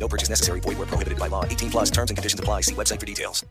[0.00, 0.60] No purchase necessary.
[0.60, 1.44] Void where prohibited by law.
[1.44, 2.62] 18 plus terms and conditions apply.
[2.62, 3.44] See website for details.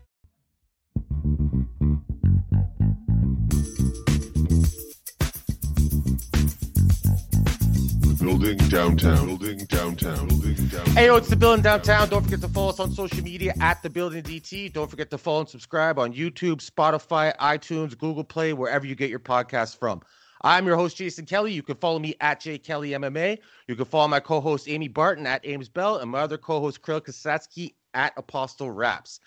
[8.20, 9.26] Building downtown.
[9.26, 10.28] Building downtown.
[10.28, 10.94] Building downtown.
[10.94, 12.08] Hey, yo, it's the Building Downtown.
[12.08, 14.72] Don't forget to follow us on social media at the Building DT.
[14.72, 19.08] Don't forget to follow and subscribe on YouTube, Spotify, iTunes, Google Play, wherever you get
[19.08, 20.02] your podcasts from.
[20.42, 21.52] I'm your host, Jason Kelly.
[21.52, 23.38] You can follow me at JayKellyMMA.
[23.68, 27.00] You can follow my co-host Amy Barton at Ames Bell and my other co-host Krill
[27.00, 29.20] Kasatskiy at Apostle Raps.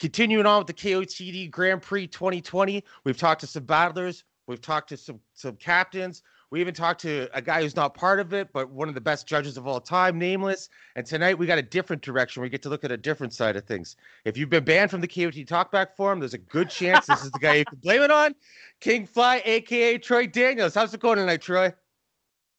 [0.00, 4.88] Continuing on with the KOTD Grand Prix 2020, we've talked to some battlers, we've talked
[4.88, 8.48] to some some captains, we even talked to a guy who's not part of it,
[8.52, 10.70] but one of the best judges of all time, nameless.
[10.96, 12.42] And tonight we got a different direction.
[12.42, 13.96] We get to look at a different side of things.
[14.24, 17.30] If you've been banned from the KOT Talkback Forum, there's a good chance this is
[17.32, 18.34] the guy you can blame it on.
[18.80, 20.74] King Fly, aka Troy Daniels.
[20.74, 21.72] How's it going tonight, Troy?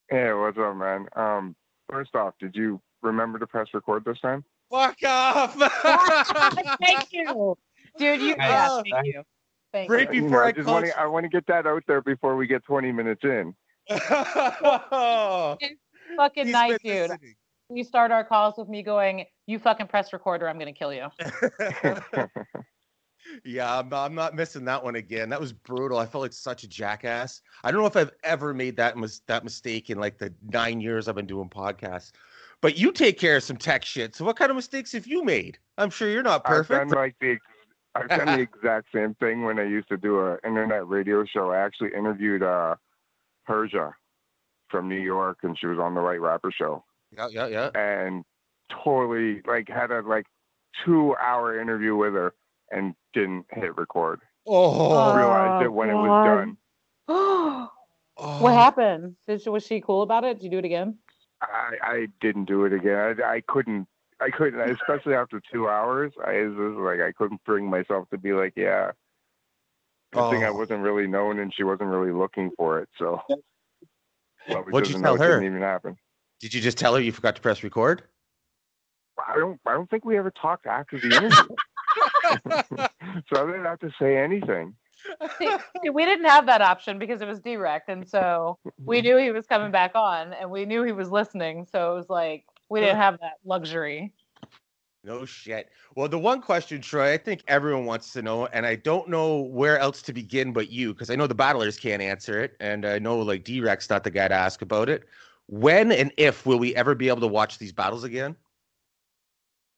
[0.08, 1.06] Hey, what's up, man?
[1.16, 1.56] Um,
[1.88, 4.44] first off, did you remember to press record this time?
[4.70, 5.56] Fuck off!
[6.80, 7.56] Thank you,
[7.98, 8.20] dude.
[8.20, 9.22] You, yeah, thank you.
[9.72, 10.14] Thank Right you.
[10.14, 12.46] You know, before I just wanna, I want to get that out there before we
[12.46, 13.54] get 20 minutes in.
[16.16, 17.18] Fucking He's nice, been dude.
[17.68, 20.92] We start our calls with me going, "You fucking press record, or I'm gonna kill
[20.92, 21.08] you."
[23.44, 25.28] yeah, I'm, I'm not missing that one again.
[25.28, 25.98] That was brutal.
[25.98, 27.42] I felt like such a jackass.
[27.64, 30.80] I don't know if I've ever made that mis- that mistake in like the nine
[30.80, 32.12] years I've been doing podcasts.
[32.60, 34.14] But you take care of some tech shit.
[34.14, 35.58] So what kind of mistakes have you made?
[35.78, 36.90] I'm sure you're not I've perfect.
[36.90, 37.38] done like the
[37.94, 41.50] I've done the exact same thing when I used to do a internet radio show.
[41.50, 42.76] I actually interviewed uh
[43.50, 43.96] Persia
[44.68, 46.84] from New York, and she was on the White Rapper Show,
[47.16, 47.70] Yeah, yeah, yeah.
[47.74, 48.24] and
[48.84, 50.26] totally like had a like
[50.84, 52.32] two hour interview with her
[52.70, 54.20] and didn't hit record.
[54.46, 56.56] Oh, Realized it when it was done.
[57.06, 57.70] what
[58.16, 58.46] oh.
[58.46, 59.16] happened?
[59.26, 60.38] Did she, was she cool about it?
[60.38, 60.98] Did you do it again?
[61.42, 63.20] I, I didn't do it again.
[63.20, 63.88] I, I couldn't.
[64.20, 66.12] I couldn't, especially after two hours.
[66.24, 68.92] I was just like, I couldn't bring myself to be like, yeah.
[70.12, 70.54] Good thing I Oh.
[70.54, 72.88] wasn't really known, and she wasn't really looking for it.
[72.98, 73.20] So,
[74.48, 75.40] well, What'd you tell her?
[75.40, 75.96] Didn't even happen.
[76.40, 78.02] Did you just tell her you forgot to press record?
[79.28, 79.60] I don't.
[79.66, 81.48] I don't think we ever talked after the interview,
[83.28, 84.74] so I didn't have to say anything.
[85.38, 85.48] See,
[85.82, 89.30] see, we didn't have that option because it was direct, and so we knew he
[89.30, 91.66] was coming back on, and we knew he was listening.
[91.70, 94.12] So it was like we didn't have that luxury.
[95.02, 95.70] No shit.
[95.96, 99.40] Well, the one question, Troy, I think everyone wants to know, and I don't know
[99.40, 102.84] where else to begin but you, because I know the battlers can't answer it, and
[102.84, 105.04] I know like D-Rex not the guy to ask about it.
[105.46, 108.36] When and if will we ever be able to watch these battles again?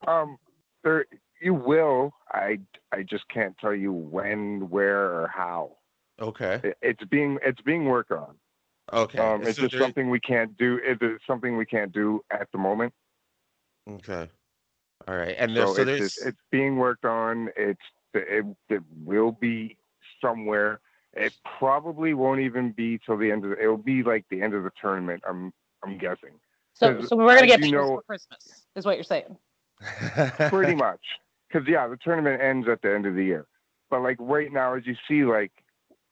[0.07, 0.37] Um,
[0.83, 1.07] there
[1.41, 2.13] you will.
[2.33, 2.59] I.
[2.95, 5.77] I just can't tell you when, where, or how.
[6.21, 6.61] Okay.
[6.63, 7.39] It, it's being.
[7.43, 8.35] It's being worked on.
[8.93, 9.19] Okay.
[9.19, 10.79] Um, it's So just there- something we can't do.
[10.85, 12.93] It's something we can't do at the moment.
[13.89, 14.29] Okay.
[15.09, 15.35] All right.
[15.39, 17.49] And there, so, so it's, there's just, it's being worked on.
[17.57, 17.81] It's
[18.15, 19.77] it, it will be
[20.21, 20.81] somewhere.
[21.15, 23.51] It probably won't even be till the end of.
[23.51, 25.23] The, it'll be like the end of the tournament.
[25.29, 25.53] I'm
[25.85, 26.31] I'm guessing.
[26.75, 29.37] So, 'Cause so we're gonna get you Bengals know- for Christmas, is what you're saying.
[30.49, 31.01] Pretty much.
[31.49, 33.47] Because yeah, the tournament ends at the end of the year.
[33.91, 35.53] But like right now, as you see, like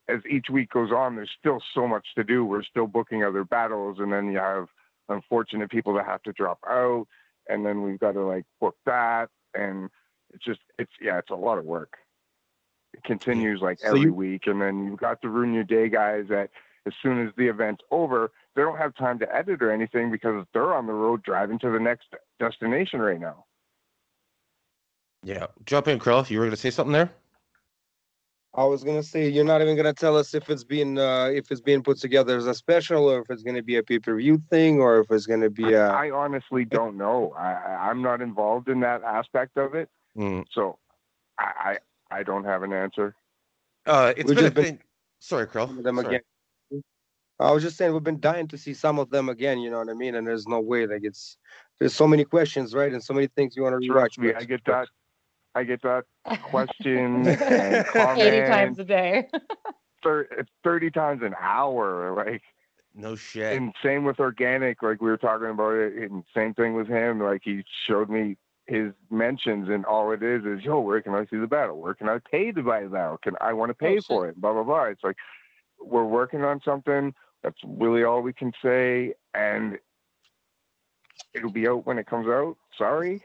[0.08, 2.44] as each week goes on, there's still so much to do.
[2.44, 4.66] We're still booking other battles, and then you have
[5.08, 7.06] unfortunate people that have to drop out,
[7.50, 9.90] and then we've got to like book that, and
[10.32, 11.96] it's just it's yeah, it's a lot of work.
[12.94, 15.88] It continues like So every you- week, and then you've got the ruin your day
[15.88, 16.50] guys that
[16.86, 20.46] as soon as the event's over, they don't have time to edit or anything because
[20.54, 22.06] they're on the road driving to the next
[22.38, 23.44] destination right now.
[25.22, 25.46] yeah.
[25.66, 26.28] Jump in, Krill.
[26.30, 27.10] You were gonna say something there?
[28.52, 31.50] I was gonna say you're not even gonna tell us if it's being uh, if
[31.52, 34.16] it's being put together as a special or if it's gonna be a pay per
[34.16, 37.32] view thing or if it's gonna be uh, I, I honestly don't know.
[37.38, 40.44] I, I- I'm not involved in that aspect of it, Mm.
[40.50, 40.78] so
[41.38, 41.78] I
[42.10, 43.14] I, I don't have an answer.
[43.86, 44.78] Uh, it's We been a been- thing.
[45.20, 45.68] Sorry, Krill.
[45.68, 46.16] some of them Sorry.
[46.16, 46.82] again.
[47.38, 49.60] I was just saying we've been dying to see some of them again.
[49.60, 50.14] You know what I mean?
[50.16, 51.38] And there's no way like it's
[51.78, 52.92] there's so many questions, right?
[52.92, 54.14] And so many things you want to rewatch.
[54.14, 54.88] Trust me, I get that.
[55.54, 56.04] I get that
[56.42, 59.28] question and comment 80 times a day.
[60.02, 62.14] thir- 30 times an hour.
[62.14, 62.42] Like,
[62.94, 63.56] No shit.
[63.56, 64.76] and same with Organik.
[64.82, 67.20] Like we were talking about it, and same thing with him.
[67.20, 68.36] Like he showed me
[68.66, 71.80] his mentions, and all it is is, yo, where can I see the battle?
[71.80, 73.18] Where can I pay to buy that?
[73.22, 74.40] Can I want to oh, pay Oh, for it?
[74.40, 74.84] Blah blah blah.
[74.84, 75.16] It's like
[75.80, 77.14] we're working on something.
[77.42, 79.78] That's really all we can say, and
[81.34, 82.56] it'll be out when it comes out.
[82.76, 83.22] Sorry.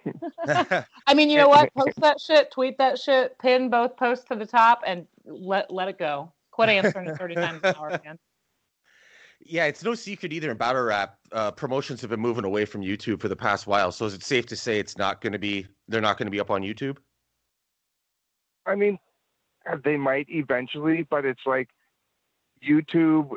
[0.47, 1.73] I mean, you know what?
[1.75, 5.87] Post that shit, tweet that shit, pin both posts to the top, and let let
[5.87, 6.31] it go.
[6.51, 8.19] Quit answering it 30 times an hour again.
[9.41, 11.17] Yeah, it's no secret either in battle rap.
[11.31, 13.91] Uh, promotions have been moving away from YouTube for the past while.
[13.91, 15.67] So is it safe to say it's not going to be?
[15.87, 16.97] They're not going to be up on YouTube.
[18.65, 18.97] I mean,
[19.69, 21.69] uh, they might eventually, but it's like
[22.67, 23.31] YouTube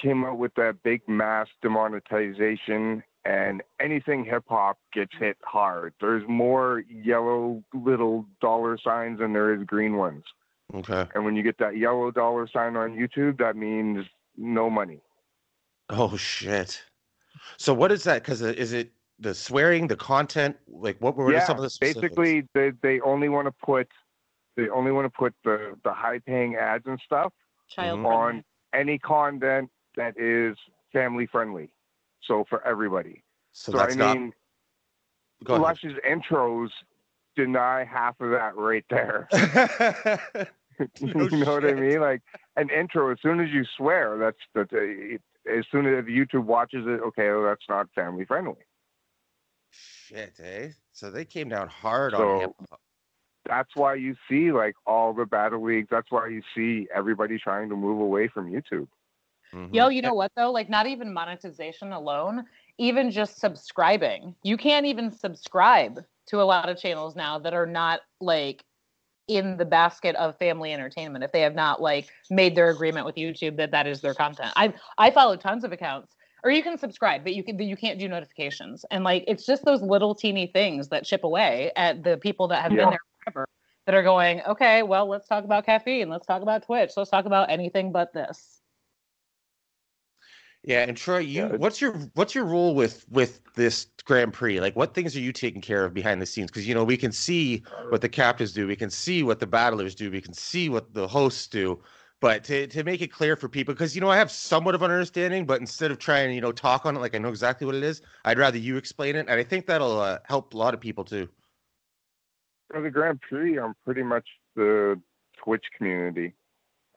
[0.00, 5.94] came out with that big mass demonetization, and anything hip hop gets hit hard.
[6.00, 10.24] There's more yellow little dollar signs than there is green ones.
[10.74, 11.06] Okay.
[11.14, 15.00] And when you get that yellow dollar sign on YouTube, that means no money.
[15.90, 16.82] Oh shit.
[17.58, 18.22] So what is that?
[18.22, 20.56] Because is it the swearing, the content?
[20.66, 22.14] Like what were yeah, some of the specifics?
[22.16, 23.88] basically they, they only want to put
[24.56, 27.32] they only want to put the the high paying ads and stuff
[27.68, 28.02] Child Mhm.
[28.02, 28.16] friendly.
[28.38, 30.56] on any content that is
[30.92, 31.70] family friendly.
[32.26, 33.22] So for everybody.
[33.52, 34.32] So, So, that's I mean,
[35.46, 35.60] ahead.
[35.60, 36.68] Lush's intros
[37.36, 39.28] deny half of that right there.
[41.00, 42.00] You know what I mean?
[42.00, 42.22] Like
[42.56, 44.68] an intro, as soon as you swear, that's that.
[44.72, 45.20] It,
[45.50, 48.56] as soon as YouTube watches it, okay, well, that's not family friendly.
[49.70, 50.68] Shit, eh?
[50.92, 52.80] So they came down hard So- on hop.
[53.44, 55.88] That's why you see like all the battle leagues.
[55.90, 58.86] That's why you see everybody trying to move away from YouTube.
[59.52, 59.72] Mhm.
[59.74, 60.50] Yo, you know what though?
[60.52, 62.44] Like not even monetization alone,
[62.78, 64.34] even just subscribing.
[64.42, 68.64] You can't even subscribe to a lot of channels now that are not like
[69.28, 73.16] in the basket of family entertainment if they have not like made their agreement with
[73.16, 74.52] YouTube that that is their content.
[74.56, 77.98] I I follow tons of accounts or you can subscribe but you can you can't
[78.00, 82.18] do notifications and like it's just those little teeny things that chip away at the
[82.18, 82.76] people that have Yeah.
[82.76, 83.46] been there forever
[83.86, 87.26] that are going, "Okay, well, let's talk about caffeine, let's talk about Twitch, let's talk
[87.26, 88.61] about anything but this."
[90.64, 94.60] Yeah, and Troy, you Yeah, what's your what's your role with with this Grand Prix?
[94.60, 96.50] Like, what things are you taking care of behind the scenes?
[96.50, 99.46] Because you know we can see what the captains do, we can see what the
[99.46, 101.80] battlers do, we can see what the hosts do.
[102.20, 104.82] But to to make it clear for people, because you know I have somewhat of
[104.82, 107.66] an understanding, but instead of trying you know talk on it like I know exactly
[107.66, 110.56] what it is, I'd rather you explain it, and I think that'll uh, help a
[110.56, 111.28] lot of people too.
[112.70, 115.00] For the Grand Prix, I'm pretty much the
[115.42, 116.34] Twitch community.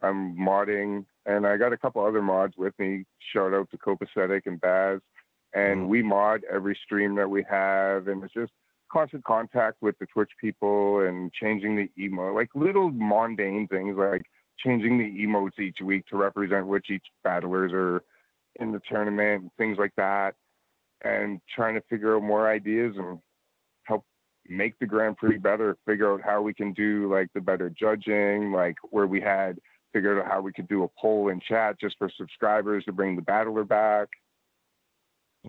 [0.03, 3.05] I'm modding, and I got a couple other mods with me.
[3.33, 5.01] Shout out to Copacetic and Baz.
[5.53, 5.87] And Mhm.
[5.87, 8.51] we mod every stream that we have, and it's just
[8.89, 14.25] constant contact with the Twitch people and changing the emo, like little mundane things like
[14.57, 18.03] changing the emotes each week to represent which each battlers are
[18.59, 20.35] in the tournament, things like that,
[21.01, 23.19] and trying to figure out more ideas and
[23.83, 24.05] help
[24.47, 28.51] make the Grand Prix better, figure out how we can do like the better judging,
[28.51, 29.59] like where we had
[29.95, 33.15] figured out how we could do a poll in chat just for subscribers to bring
[33.15, 34.09] the battler back.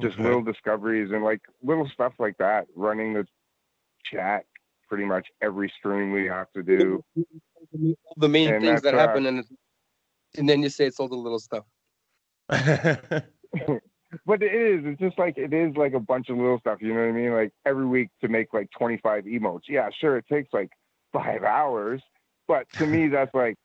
[0.00, 0.25] Just Okay.
[0.25, 2.66] little discoveries and like little stuff like that.
[2.76, 3.26] Running the
[4.04, 4.46] chat
[4.88, 7.02] pretty much every stream we have to do.
[8.16, 9.44] the main And things that that's, uh, happen, and
[10.37, 11.64] and then you say it's all the little stuff.
[14.26, 14.82] But it is.
[14.87, 16.78] It's just like it is like a bunch of little stuff.
[16.81, 17.32] You know what I mean?
[17.32, 19.62] Like every week to make like 25 emotes.
[19.69, 20.70] Yeah, sure, it takes like
[21.12, 22.02] five hours,
[22.48, 23.56] but to me that's like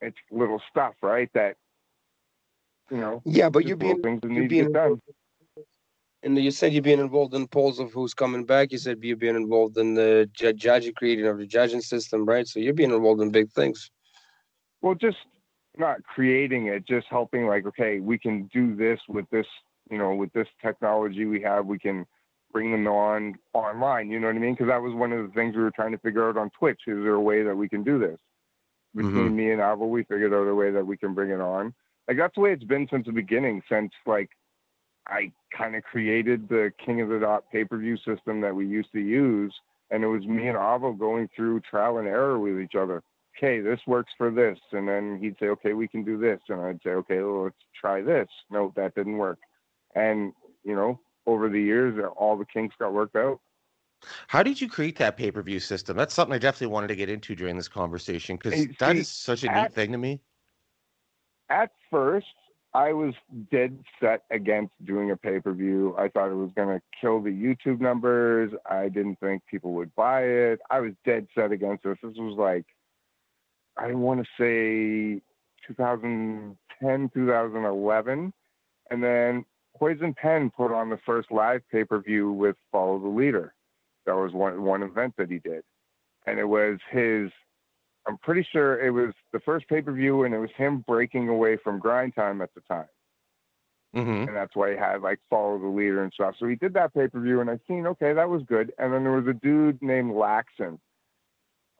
[0.00, 1.30] it's little stuff, right?
[1.34, 1.56] That
[2.90, 3.22] you know.
[3.24, 5.00] Yeah, but you're being things that you're need being done.
[6.22, 8.72] and you said you're being involved in polls of who's coming back.
[8.72, 12.46] You said you're being involved in the judging, creating of the judging system, right?
[12.46, 13.90] So you're being involved in big things.
[14.82, 15.18] Well, just
[15.76, 17.46] not creating it, just helping.
[17.46, 19.46] Like, okay, we can do this with this.
[19.90, 22.06] You know, with this technology we have, we can
[22.52, 24.10] bring them on online.
[24.10, 24.54] You know what I mean?
[24.54, 26.80] Because that was one of the things we were trying to figure out on Twitch.
[26.86, 28.18] Is there a way that we can do this?
[28.94, 29.36] Between mm-hmm.
[29.36, 31.72] me and Avo, we figured out a way that we can bring it on.
[32.08, 33.62] Like that's the way it's been since the beginning.
[33.70, 34.30] Since like
[35.06, 38.66] I kind of created the King of the Dot pay per view system that we
[38.66, 39.54] used to use,
[39.90, 43.02] and it was me and Avo going through trial and error with each other.
[43.38, 46.60] Okay, this works for this, and then he'd say, okay, we can do this, and
[46.60, 48.28] I'd say, okay, well, let's try this.
[48.50, 49.38] No, that didn't work,
[49.94, 50.32] and
[50.64, 53.40] you know, over the years, all the kinks got worked out.
[54.28, 55.96] How did you create that pay per view system?
[55.96, 59.08] That's something I definitely wanted to get into during this conversation because that see, is
[59.08, 60.20] such a neat thing to me.
[61.48, 62.26] at first
[62.72, 63.14] I was
[63.50, 65.94] dead set against doing a pay per view.
[65.98, 68.52] I thought it was going to kill the YouTube numbers.
[68.68, 70.60] I didn't think people would buy it.
[70.70, 71.98] I was dead set against this.
[72.02, 72.64] This was like,
[73.76, 75.20] I want to say
[75.66, 78.32] 2010, 2011.
[78.90, 79.44] And then
[79.76, 83.52] Poison Pen put on the first live pay per view with Follow the Leader.
[84.06, 85.62] That was one one event that he did,
[86.26, 87.30] and it was his.
[88.08, 91.28] I'm pretty sure it was the first pay per view, and it was him breaking
[91.28, 92.88] away from Grind Time at the time,
[93.94, 94.28] Mm-hmm.
[94.28, 96.36] and that's why he had like follow the leader and stuff.
[96.38, 98.72] So he did that pay per view, and I seen okay, that was good.
[98.78, 100.78] And then there was a dude named Laxon.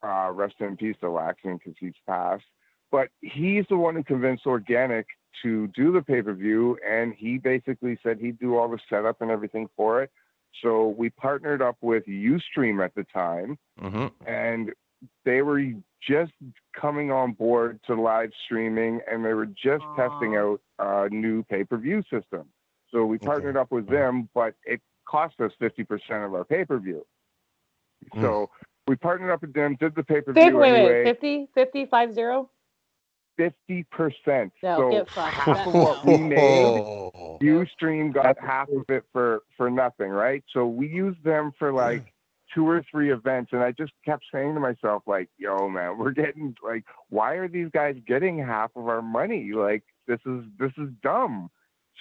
[0.03, 2.45] Uh, rest in peace to Laxon because he's passed.
[2.91, 5.05] But he's the one who convinced Organik
[5.43, 9.21] to do the pay per view, and he basically said he'd do all the setup
[9.21, 10.11] and everything for it.
[10.63, 14.09] So we partnered up with UStream at the time, Mm-hmm.
[14.27, 14.73] and
[15.25, 15.63] they were
[16.07, 16.33] just
[16.79, 21.65] coming on board to live streaming, and they were just testing out a new pay
[21.65, 22.49] per view system.
[22.91, 23.27] So we Okay.
[23.27, 27.07] partnered up with them, but it cost us 50% of our pay per view.
[28.15, 28.21] Mm.
[28.23, 28.51] So
[28.87, 31.05] we partnered up with them, did the pay per view wait, anyway.
[31.05, 32.51] wait, 50, 50, 5 0?
[33.41, 34.53] Fifty percent.
[34.63, 37.11] No, so half of what we made.
[37.41, 40.45] UStream got half of it for for nothing, right?
[40.53, 41.77] So we used them for mm.
[41.77, 42.13] like
[42.55, 46.11] two or three events, and I just kept saying to myself, like, "Yo, man, we're
[46.11, 49.53] getting like, why are these guys getting half of our money?
[49.55, 51.49] Like, this is this is dumb."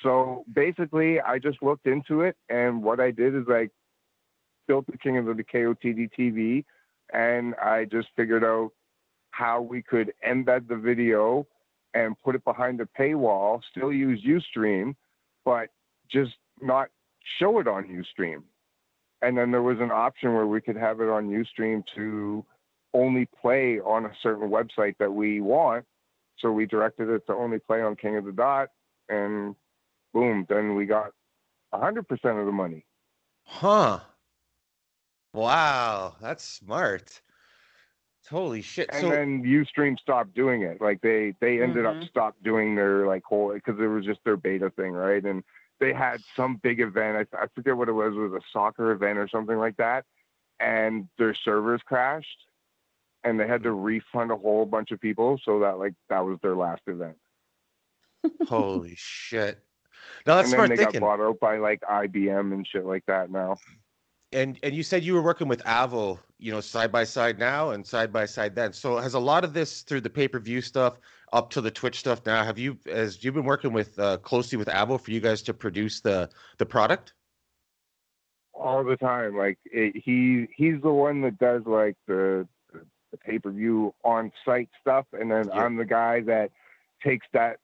[0.03, 3.69] So basically, I just looked into it, and what I did is I
[4.67, 6.65] built the King of the KOTD TV,
[7.13, 8.72] and I just figured out
[9.39, 11.48] how we could embed the video
[11.93, 14.96] and put it behind the paywall, still use Ustream,
[15.46, 15.69] but
[16.12, 16.31] just
[16.62, 16.89] not
[17.39, 18.43] show it on Ustream.
[19.22, 22.46] And then there was an option where we could have it on Ustream to
[22.93, 25.86] only play on a certain website that we want.
[26.39, 28.69] So we directed it to only play on King of the Dot,
[29.08, 29.55] and
[30.13, 31.12] boom, then we got
[31.74, 32.86] 100% of the money.
[33.43, 34.00] Huh.
[35.34, 37.22] Wow, that's smart.
[38.29, 38.89] Holy shit.
[38.91, 40.79] and so then Ustream stopped doing it.
[40.79, 42.07] Like they they ended up Mhm.
[42.09, 45.24] stopped doing their like whole because it was just their beta thing, right?
[45.24, 45.43] And
[45.79, 47.29] they had some big event.
[47.33, 48.13] I, I forget what it was.
[48.13, 50.05] It was a soccer event or something like that,
[50.59, 52.45] and their servers crashed,
[53.24, 55.39] and they had to refund a whole bunch of people.
[55.43, 57.17] So that like that was their last event.
[58.48, 59.59] holy shit.
[60.27, 61.00] Now that's and then they thinking.
[61.01, 63.57] got bought out by like IBM and shit like that now.
[64.31, 67.72] and and you said you were working with Avo, you know, side by side now
[67.72, 68.74] and side by side then.
[68.74, 70.98] So has a lot of this through the pay per view stuff
[71.34, 72.43] up to the Twitch stuff now?
[72.43, 75.53] Have you as you've been working with uh, closely with Avo for you guys to
[75.53, 77.13] produce the the product?
[78.60, 79.36] all the time.
[79.36, 84.31] Like it, he he's the one that does like the the, pay per view on
[84.46, 85.63] site stuff, and then Yeah.
[85.63, 86.51] I'm the guy that
[87.03, 87.58] takes that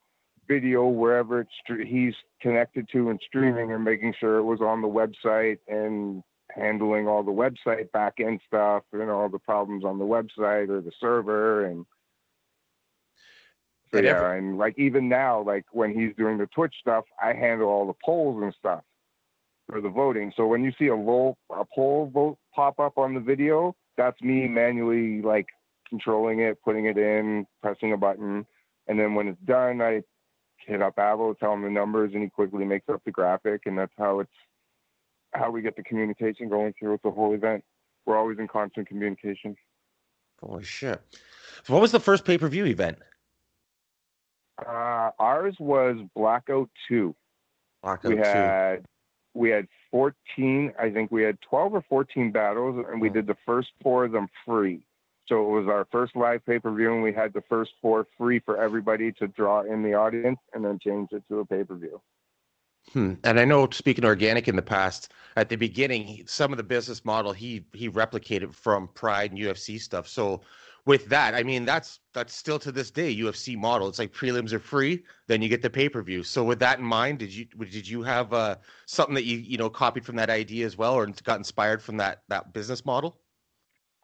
[0.47, 4.87] video wherever it's he's connected to and streaming and making sure it was on the
[4.87, 10.05] website and handling all the website back end stuff and all the problems on the
[10.05, 11.85] website or the server and
[13.93, 17.33] so yeah, every- and like even now, like when he's doing the Twitch stuff, I
[17.33, 18.83] handle all the polls and stuff
[19.69, 20.33] for the voting.
[20.35, 24.21] So when you see a roll a poll vote pop up on the video, that's
[24.21, 25.47] me manually like
[25.89, 28.45] controlling it, putting it in, pressing a button,
[28.87, 30.01] and then when it's done, I
[30.57, 33.77] hit up Avo, tell him the numbers, and he quickly makes up the graphic, and
[33.77, 34.31] that's how it's
[35.37, 37.63] how we get the communication going through the whole event.
[38.05, 39.55] We're always in constant communication.
[40.41, 41.01] Holy shit!
[41.63, 42.99] So what was the first pay per view event?
[44.65, 47.15] Uh, ours was Blackout Two.
[47.83, 48.21] Lockout we two.
[48.23, 48.85] had
[49.33, 53.13] we had 14 i think we had 12 or 14 battles and we Oh.
[53.13, 54.79] did the first four of them free
[55.27, 58.57] so it was our first live pay-per-view and we had the first four free for
[58.61, 62.01] everybody to draw in the audience and then change it to a pay-per-view
[62.93, 63.13] Hmm.
[63.23, 67.03] And I know, speaking Organik in the past, at the beginning, some of the business
[67.03, 70.07] model he he replicated from Pride and UFC stuff.
[70.07, 70.41] So
[70.85, 73.87] with that, I mean, that's that's still to this day UFC model.
[73.89, 76.23] It's like prelims are free, then you get the pay per view.
[76.23, 79.57] So with that in mind, did you did you have uh, something that you you
[79.57, 83.19] know copied from that idea as well, or got inspired from that that business model?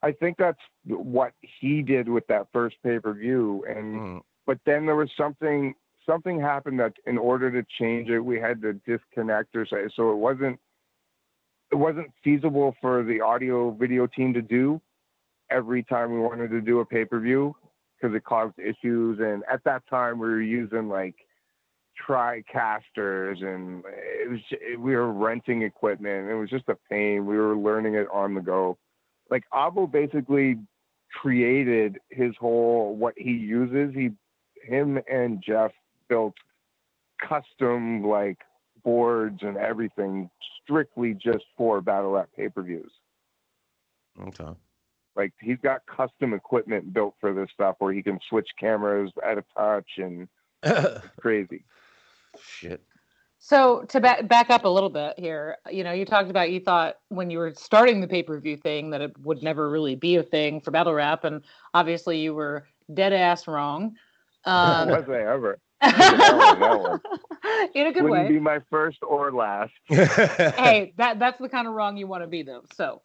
[0.04, 4.18] i think that's what he did with that first pay-per-view and Hmm.
[4.46, 8.62] but then there was something something happened that in order to change it we had
[8.62, 10.60] to disconnect or say so it wasn't
[11.72, 14.82] it wasn't feasible for the audio video team to do
[15.50, 17.56] every time we wanted to do a pay-per-view
[18.02, 19.20] because it caused issues.
[19.20, 21.16] And at that time we were using like
[22.08, 24.40] tricasters and it was
[24.80, 26.30] we were renting equipment.
[26.30, 27.26] It was just a pain.
[27.26, 28.78] We were learning it on the go.
[29.30, 30.58] Like Avo basically
[31.22, 33.94] created his whole what he uses.
[33.94, 34.12] He
[34.64, 35.72] him and Jeff
[36.12, 36.34] built
[37.28, 38.40] custom like
[38.84, 40.30] boards and everything
[40.62, 42.92] strictly just for battle rap pay-per-views
[44.20, 44.52] Okay.
[45.16, 49.38] like he's got custom equipment built for this stuff where he can switch cameras at
[49.38, 50.28] a touch and
[50.64, 51.64] it's crazy
[52.44, 52.82] Shit.
[53.44, 56.60] So to ba- back up a little bit here, you know, you talked about you
[56.60, 59.96] thought when you were starting the pay per view thing that it would never really
[59.96, 61.42] be a thing for battle rap, and
[61.74, 63.96] obviously you were dead ass wrong.
[64.44, 65.60] Um, was I ever?
[67.74, 68.28] in a good Wouldn't way.
[68.30, 69.72] be my first or last.
[69.88, 72.64] hey, that that's the kind of wrong you want to be though.
[72.76, 73.02] So,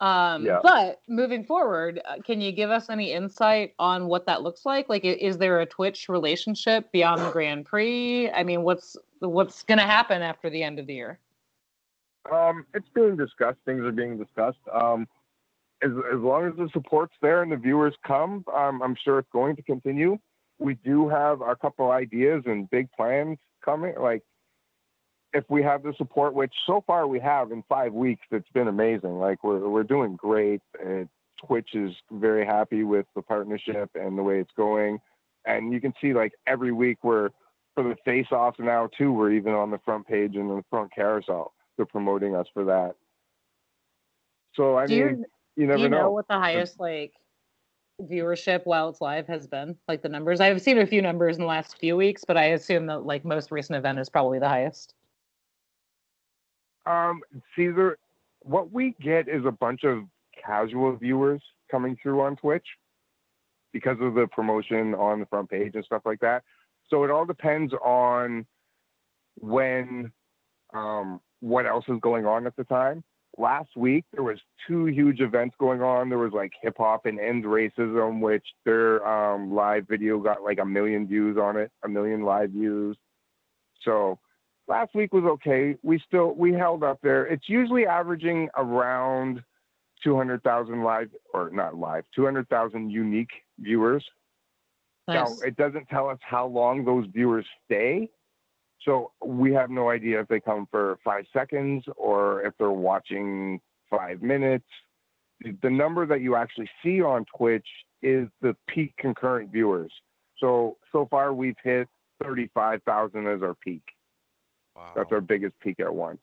[0.00, 0.60] um, Yeah.
[0.62, 4.88] but moving forward, uh, can you give us any insight on what that looks like?
[4.88, 8.30] Like, is there a Twitch relationship beyond the Grand Prix?
[8.30, 11.18] I mean, what's what's going to happen after the end of the year?
[12.32, 13.58] Um, it's being discussed.
[13.66, 14.58] Things are being discussed.
[14.72, 15.06] Um,
[15.82, 19.28] as as long as the support's there and the viewers come, um, I'm sure it's
[19.30, 20.18] going to continue.
[20.58, 23.94] We do have a couple ideas and big plans coming.
[23.98, 24.22] Like
[25.32, 28.68] if we have the support, which so far we have in five weeks, it's been
[28.68, 29.18] amazing.
[29.18, 30.60] Like we're we're doing great.
[30.80, 31.04] Uh,
[31.44, 34.98] Twitch is very happy with the partnership and the way it's going.
[35.44, 37.30] And you can see like every week we're
[37.74, 40.94] for the face offs now too, we're even on the front page and the front
[40.94, 42.94] carousel they're promoting us for that.
[44.54, 45.24] So I Do mean, you,
[45.62, 46.10] you, never do you know, know.
[46.10, 47.12] what the highest like
[48.02, 49.76] viewership while it's live has been?
[49.88, 50.40] Like the numbers?
[50.40, 53.24] I've seen a few numbers in the last few weeks, but I assume that like
[53.24, 54.94] most recent event is probably the highest.
[56.86, 57.22] Um,
[57.56, 57.98] Caesar,
[58.40, 60.04] what we get is a bunch of
[60.44, 62.66] casual viewers coming through on Twitch
[63.72, 66.42] because of the promotion on the front page and stuff like that.
[66.90, 68.46] So it all depends on
[69.36, 70.12] when,
[70.74, 73.02] um, what else is going on at the time.
[73.36, 76.08] Last week there was two huge events going on.
[76.08, 80.58] There was like hip hop and ends racism, which their um, live video got like
[80.58, 82.96] a million views on it, a million live views.
[83.82, 84.18] So
[84.68, 85.76] last week was okay.
[85.82, 87.26] We still we held up there.
[87.26, 89.42] It's usually averaging around
[90.04, 94.04] 200,000 live or not live, 200,000 unique viewers.
[95.06, 98.10] Now, it doesn't tell us how long those viewers stay.
[98.82, 103.60] So we have no idea if they come for five seconds or if they're watching
[103.90, 104.66] five minutes.
[105.40, 107.66] The- number that you actually see on Twitch
[108.02, 109.92] is the peak concurrent viewers.
[110.38, 111.88] So, so far we've hit
[112.22, 113.82] 35,000 as our peak.
[114.76, 114.92] Wow.
[114.96, 116.20] That's our biggest peak at once.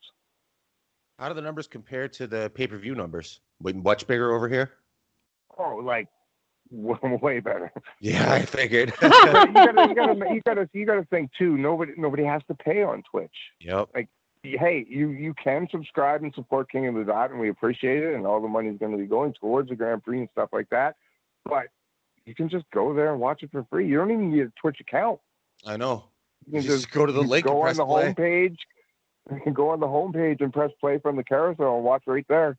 [1.20, 3.42] How do the numbers compare to the pay per view numbers?
[3.62, 4.72] Much bigger over here.
[5.58, 6.08] Oh, like
[7.22, 7.72] way better.
[8.00, 8.94] Yeah, I figured.
[9.02, 9.54] You gotta, you
[9.96, 11.58] gotta, you gotta, you gotta think too.
[11.58, 13.36] Nobody, nobody has to pay on Twitch.
[13.60, 13.90] yep.
[13.94, 14.10] Like
[14.44, 18.16] hey, you you can subscribe and support King of the Dot, and we appreciate it.
[18.16, 20.50] And all the money is going to be going towards the Grand Prix and stuff
[20.52, 20.96] like that.
[21.46, 21.68] But
[22.26, 23.88] you can just go there and watch it for free.
[23.88, 25.20] You don't even need a Twitch account.
[25.66, 26.06] I know.
[26.48, 28.06] You can Just go to the link Go on the play.
[28.06, 28.58] home page.
[29.32, 32.04] You can go on the home page and press play from the carousel and watch
[32.08, 32.58] right there.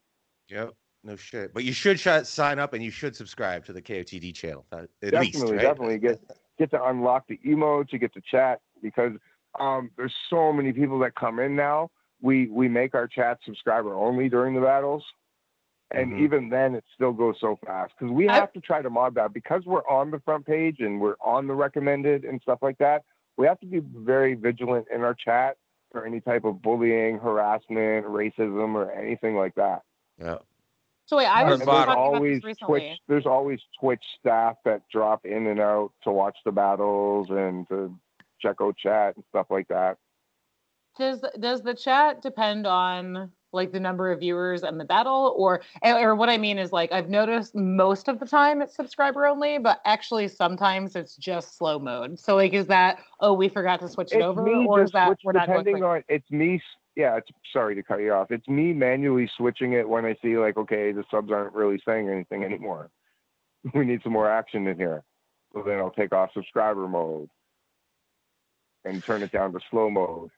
[0.48, 0.74] Yep.
[1.04, 1.52] No shit.
[1.52, 4.64] But you should sh- sign up and you should subscribe to the KOTD channel.
[4.72, 5.62] uh, At definitely, least, right?
[5.62, 6.20] definitely get
[6.58, 7.92] get to unlock the emotes.
[7.92, 9.12] You get to chat because
[9.58, 11.90] um, there's so many people that come in now.
[12.20, 15.04] We we make our chat subscriber only during the battles,
[15.90, 16.20] and Mhm.
[16.20, 19.16] even then it still goes so fast because we I- have to try to mod
[19.16, 22.78] that because we're on the front page and we're on the recommended and stuff like
[22.78, 23.04] that.
[23.36, 25.56] We have to be very vigilant in our chat
[25.90, 29.82] for any type of bullying, harassment, racism, or anything like that.
[30.18, 30.38] Yeah.
[31.12, 32.80] So wait, I was there's always this recently.
[32.80, 32.98] Twitch.
[33.06, 37.94] There's always Twitch staff that drop in and out to watch the battles and to
[38.40, 39.98] check out chat and stuff like that.
[40.96, 45.60] Does does the chat depend on like the number of viewers and the battle, or
[45.82, 49.58] or what I mean is like I've noticed most of the time it's subscriber only,
[49.58, 52.18] but actually sometimes it's just slow mode.
[52.18, 55.18] So like, is that oh we forgot to switch it It's over, or is that
[55.22, 55.84] we're not going depending quick?
[55.84, 56.62] on it's me.
[56.94, 58.30] Yeah, it's sorry to cut you off.
[58.30, 62.08] It's me manually switching it when I see like okay the subs aren't really saying
[62.08, 62.90] anything anymore.
[63.74, 65.04] We need some more action in here.
[65.54, 67.28] So then I'll take off subscriber mode
[68.84, 70.30] and turn it down to slow mode.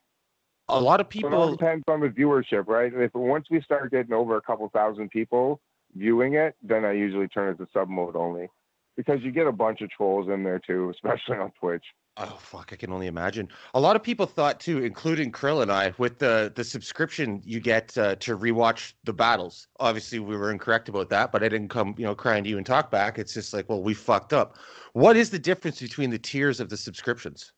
[0.69, 1.57] A lot of So it all people.
[1.57, 2.93] depends on the viewership, right?
[2.93, 5.59] If once we start getting over a couple thousand people
[5.95, 8.47] viewing it, then I usually turn it to sub mode only,
[8.95, 11.83] because you get a bunch of trolls in there too, especially on Twitch.
[12.17, 12.69] Oh fuck!
[12.71, 13.49] I can only imagine.
[13.73, 17.59] A lot of people thought too, including Krill and I, with the the subscription you
[17.59, 19.67] get uh, to rewatch the battles.
[19.81, 22.57] Obviously, we were incorrect about that, but I didn't come, you know, crying to you
[22.57, 23.19] and talk back.
[23.19, 24.55] It's just like, well, we fucked up.
[24.93, 27.51] What is the difference between the tiers of the subscriptions?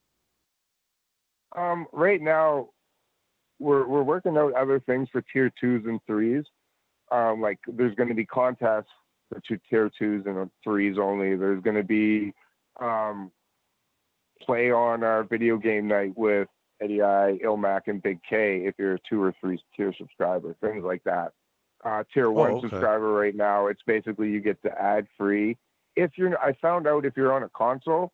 [1.55, 2.69] Um, right now,
[3.59, 6.45] we're we're working out other things for tier twos and threes.
[7.11, 8.89] Um, like there's going to be contests
[9.29, 11.35] for two tier twos and the threes only.
[11.35, 12.33] There's going to be
[12.81, 13.31] um,
[14.41, 16.47] play on our video game night with
[16.81, 20.83] Eddie I, Illmac, and Big K if you're a two or three tier subscriber, things
[20.83, 21.33] like that.
[21.83, 22.69] Uh, tier one okay.
[22.69, 25.57] subscriber right now, it's basically you get the ad free.
[25.95, 28.11] If you're, I found out if you're on a console,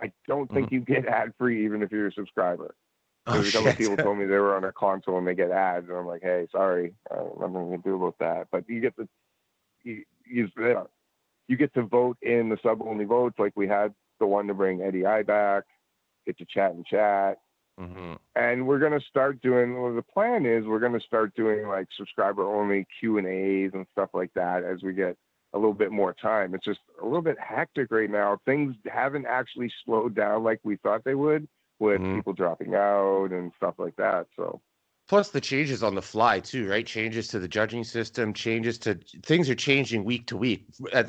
[0.00, 2.74] I don't think you get ad free even if you're a subscriber.
[3.26, 5.88] Oh, a couple people told me they were on a console and they get ads,
[5.88, 8.48] and I'm like, hey, sorry, uh, nothing to do about that.
[8.50, 9.08] But you get the
[9.82, 10.48] you you,
[11.48, 14.54] you get to vote in the sub only votes, like we had the one to
[14.54, 15.64] bring Eddie I back,
[16.26, 17.38] get to chat and chat,
[17.78, 19.80] hmm and we're gonna start doing.
[19.80, 23.86] Well, the plan is we're gonna start doing like subscriber only Q and A's and
[23.92, 25.16] stuff like that as we get
[25.54, 26.54] a little bit more time.
[26.54, 28.38] It's just a little bit hectic right now.
[28.44, 32.16] Things haven't actually slowed down like we thought they would, with Mhm.
[32.16, 34.26] people dropping out and stuff like that.
[34.36, 34.60] So.
[35.08, 36.86] Plus the changes on the fly too, right?
[36.86, 38.94] Changes to the judging system, changes to
[39.24, 40.66] things are changing week to week.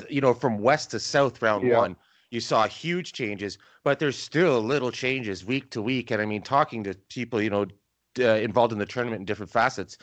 [0.08, 1.68] You know, from west to south, round Yeah.
[1.68, 1.96] one,
[2.30, 6.10] you saw huge changes, but there's still little changes week to week.
[6.10, 7.66] And I mean, talking to people, you know,
[8.18, 9.98] uh, involved in the tournament in different facets,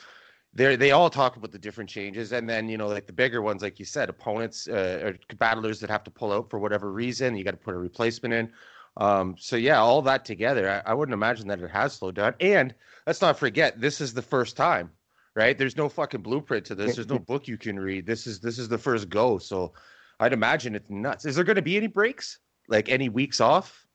[0.52, 2.32] they they all talk about the different changes.
[2.32, 5.80] And then you know, like the bigger ones, like you said, opponents uh, or battlers
[5.80, 8.52] that have to pull out for whatever reason, you got to put a replacement in.
[8.98, 12.34] Um, so yeah, all that together, I, I wouldn't imagine that it has slowed down.
[12.40, 12.74] And
[13.06, 14.90] let's not forget, this is the first time,
[15.36, 15.56] right?
[15.56, 16.96] There's no fucking blueprint to this.
[16.96, 18.06] There's no book you can read.
[18.06, 19.38] This is this is the first go.
[19.38, 19.72] So
[20.18, 21.24] I'd imagine it's nuts.
[21.24, 23.86] Is there going to be any breaks, like any weeks off?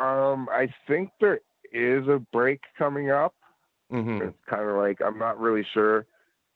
[0.00, 1.40] Um, I think there
[1.72, 3.34] is a break coming up.
[3.92, 4.22] Mm-hmm.
[4.22, 6.06] It's kind of like I'm not really sure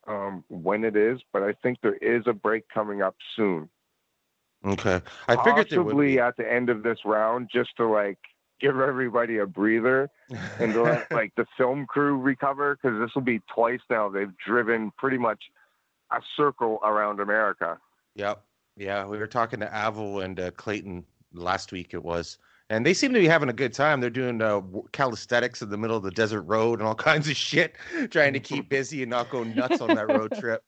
[0.08, 3.68] um, when it is, but I think there is a break coming up soon.
[4.64, 6.18] Okay, I figured Possibly be.
[6.18, 8.18] at the end of this round, just to like
[8.60, 10.08] give everybody a breather
[10.58, 14.36] and to let like the film crew recover because this will be twice now they've
[14.38, 15.42] driven pretty much
[16.10, 17.78] a circle around America.
[18.14, 18.42] Yep.
[18.76, 21.94] Yeah, we were talking to Avel and uh, Clayton last week.
[21.94, 22.38] It was,
[22.70, 24.00] and they seem to be having a good time.
[24.00, 27.36] They're doing uh, calisthenics in the middle of the desert road and all kinds of
[27.36, 27.74] shit,
[28.10, 30.62] trying to keep busy and not go nuts on that road trip.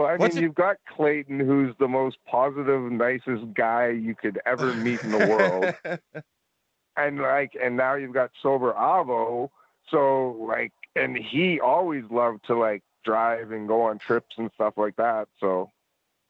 [0.00, 4.14] Well, I What's mean, it- you've got Clayton, who's the most positive, nicest guy you
[4.14, 5.74] could ever meet in the world.
[6.96, 9.50] and like and now you've got sober avo
[9.90, 14.74] so like and he always loved to like drive and go on trips and stuff
[14.76, 15.70] like that so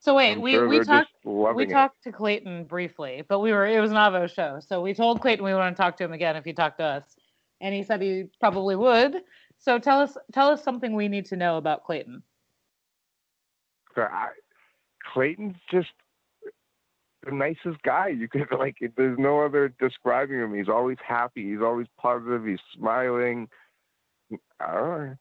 [0.00, 1.72] So wait, I'm we sure we they're talked we it.
[1.72, 5.20] talked to Clayton briefly, but we were it was an Avo show, so we told
[5.20, 7.04] Clayton we want to talk to him again if he talked to us,
[7.60, 9.22] and he said he probably would.
[9.58, 12.22] So tell us tell us something we need to know about Clayton.
[13.94, 14.28] So I,
[15.12, 15.88] clayton's just
[17.24, 21.60] the nicest guy you could like there's no other describing him he's always happy he's
[21.62, 23.48] always positive he's smiling
[24.60, 25.16] I don't know.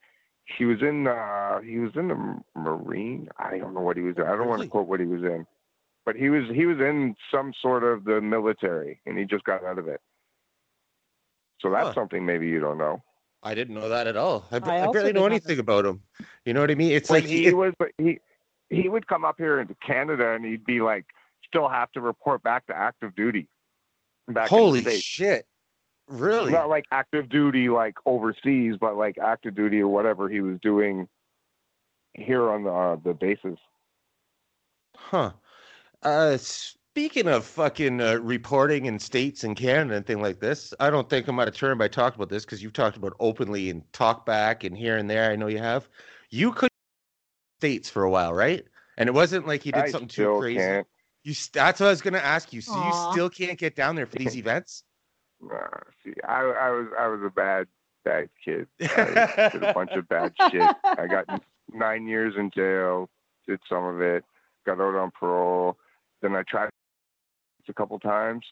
[0.58, 4.16] he was in uh he was in the marine i don't know what he was
[4.16, 5.46] in i don't want to quote what he was in
[6.06, 9.64] but he was he was in some sort of the military and he just got
[9.64, 10.00] out of it
[11.60, 11.94] so that's Huh.
[11.94, 13.02] something maybe you don't know
[13.42, 14.44] I didn't know that at all.
[14.52, 15.34] I, I I, barely know not know.
[15.34, 16.02] anything about him.
[16.44, 16.92] You know what I mean?
[16.92, 18.20] It's when like he it- was he
[18.70, 21.04] he would come up here into Canada and he'd be like
[21.46, 23.48] still have to report back to active duty.
[24.28, 25.44] Back holy shit,
[26.08, 26.52] really?
[26.52, 31.08] Not like active duty like overseas, but like active duty or whatever he was doing
[32.14, 33.58] here on the uh, the bases.
[34.96, 35.32] Huh.
[36.02, 40.90] Uh, speaking of fucking uh, reporting in states and Canada and thing like this, I
[40.90, 43.70] don't think I'm out of turn by talking about this because you've talked about openly
[43.70, 45.30] and talk back and here and there.
[45.30, 45.88] I know you have.
[46.30, 46.69] You could
[47.60, 48.64] states for a while, right?
[48.96, 50.58] And it wasn't like you did I something too crazy.
[50.60, 50.86] can't.
[51.24, 52.62] You that's what I was gonna ask you.
[52.62, 52.86] So Aw.
[52.86, 54.84] you still can't get down there for these events?
[55.44, 55.58] Uh,
[56.02, 57.66] see, I, I was I was a bad
[58.04, 58.66] bad kid.
[58.80, 60.70] I did a bunch of bad shit.
[60.98, 61.26] I got
[61.74, 63.10] nine years in jail.
[63.46, 64.24] Did some of it.
[64.64, 65.76] Got out on parole.
[66.22, 66.70] Then I tried
[67.68, 68.44] a couple times,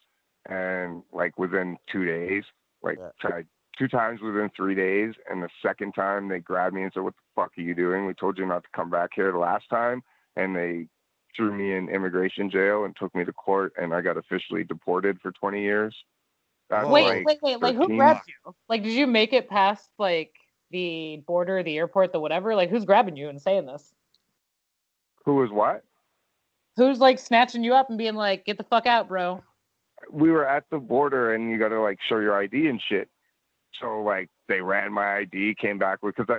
[0.47, 2.43] and like within two days,
[2.83, 3.09] like Yeah.
[3.19, 3.47] tried
[3.79, 5.15] two times within three days.
[5.29, 8.05] And the second time they grabbed me and said, "What the fuck are you doing?
[8.05, 10.03] We told you not to come back here the last time."
[10.35, 10.87] And they
[11.35, 15.19] threw me in immigration jail and took me to court, and I got officially deported
[15.21, 15.95] for 20 years.
[16.69, 17.97] That's wait, like wait, wait, like who 13.
[17.97, 18.53] grabbed you?
[18.67, 20.33] Like did you make it past like
[20.69, 22.55] the border, the airport, the whatever?
[22.55, 23.95] Like who's grabbing you and saying this?
[25.25, 25.83] who was what?
[26.75, 29.43] Who's like snatching you up and being like, "Get the fuck out, bro"?
[30.11, 33.09] we were at the border and you got to like show your ID and shit.
[33.81, 36.33] So like they ran my ID, came back with because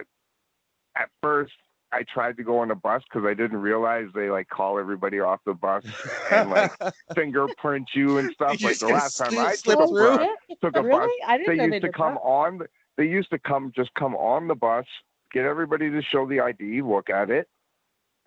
[0.96, 1.52] I at first
[1.92, 5.20] I tried to go on the bus because I didn't realize they like call everybody
[5.20, 5.82] off the bus
[6.30, 6.72] and like
[7.14, 8.60] fingerprint you and stuff.
[8.60, 10.26] You Like the last time I took a bus,
[10.62, 11.22] took a bus, really?
[11.26, 12.20] I didn't they know used they to did come that.
[12.20, 12.60] on.
[12.96, 14.84] They used to come just come on the bus,
[15.32, 17.48] get everybody to show the ID, look at it,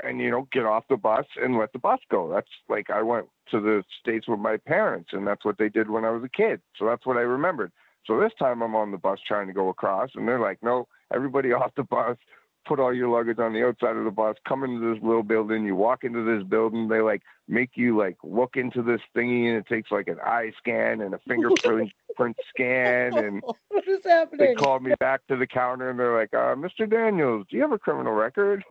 [0.04, 2.30] and you know get off the bus and let the bus go.
[2.30, 5.90] That's like I went to the states with my parents, and that's what they did
[5.90, 6.62] when I was a kid.
[6.78, 7.72] So that's what I remembered.
[8.06, 10.88] So this time I'm on the bus trying to go across, and they're like, "No,
[11.14, 12.18] everybody off the bus,
[12.66, 15.66] put all your luggage on the outside of the bus, come into this little building.
[15.66, 16.88] You walk into this building.
[16.88, 20.52] They like make you like look into this thingy, and it takes like an eye
[20.58, 23.18] scan and a fingerprint print scan.
[23.18, 24.56] And what is they happening?
[24.56, 26.90] called me back to the counter, and they're like, uh, "Mr.
[26.90, 28.64] Daniels, do you have a criminal record?"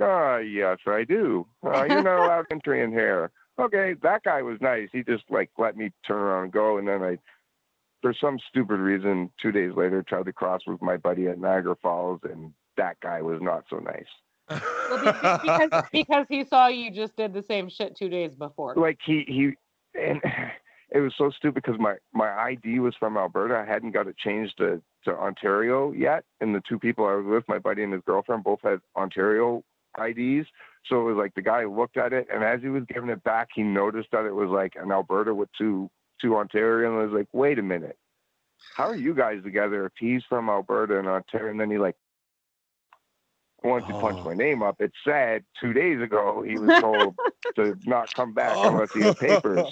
[0.00, 1.46] Ah, yes, I do.
[1.64, 3.32] Uh, you're not allowed entry in here.
[3.58, 4.88] Okay, that guy was nice.
[4.92, 7.18] He just like let me turn around and go, and then I,
[8.00, 11.76] for some stupid reason, two days later, tried to cross with my buddy at Niagara
[11.82, 14.60] Falls, and that guy was not so nice.
[14.90, 18.74] Well, because, because he saw you just did the same shit two days before.
[18.76, 19.52] Like he he,
[19.98, 20.20] and
[20.90, 23.56] it was so stupid because my my ID was from Alberta.
[23.56, 27.26] I hadn't got it changed to to Ontario yet, and the two people I was
[27.26, 29.62] with, my buddy and his girlfriend, both had Ontario
[29.98, 30.46] IDs.
[30.86, 33.22] So it was like the guy looked at it, and as he was giving it
[33.22, 37.04] back, he noticed that it was like an Alberta with two two Ontario, and I
[37.04, 37.98] was like, wait a minute,
[38.76, 41.50] how are you guys together if he's from Alberta and Ontario?
[41.50, 41.96] And then he like
[43.62, 44.24] wanted to punch Oh.
[44.24, 44.80] my name up.
[44.80, 47.16] It said two days ago he was told
[47.56, 48.70] to not come back oh.
[48.70, 49.66] unless he had papers.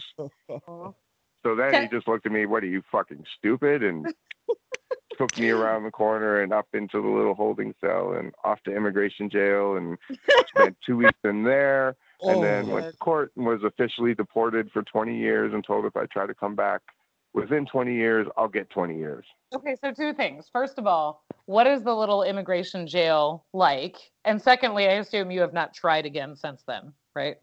[1.44, 3.82] So then he just looked at me, what are you fucking stupid?
[3.82, 4.12] And
[5.16, 8.74] took me around the corner and up into the little holding cell and off to
[8.74, 9.98] immigration jail and
[10.48, 11.96] spent two weeks in there.
[12.20, 15.84] And then Oh, went to court and was officially deported for 20 years and told
[15.84, 16.80] if I try to come back
[17.32, 19.24] within 20 years, I'll get 20 years.
[19.54, 20.48] Okay, so two things.
[20.52, 23.96] First of all, what is the little immigration jail like?
[24.24, 27.36] And secondly, I assume you have not tried again since then, right?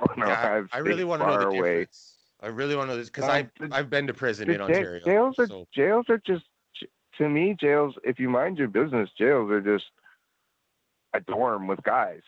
[0.00, 1.70] Oh, no, Yeah, I've I really want to know the away.
[1.80, 2.16] difference.
[2.42, 4.54] I really want to know this because Um, I the- I've been to prison The
[4.54, 5.04] in Ontario.
[5.04, 6.44] jails are so- jails are just
[7.18, 7.94] to me jails.
[8.02, 9.84] If you mind your business, jails are just
[11.14, 12.22] a dorm with guys.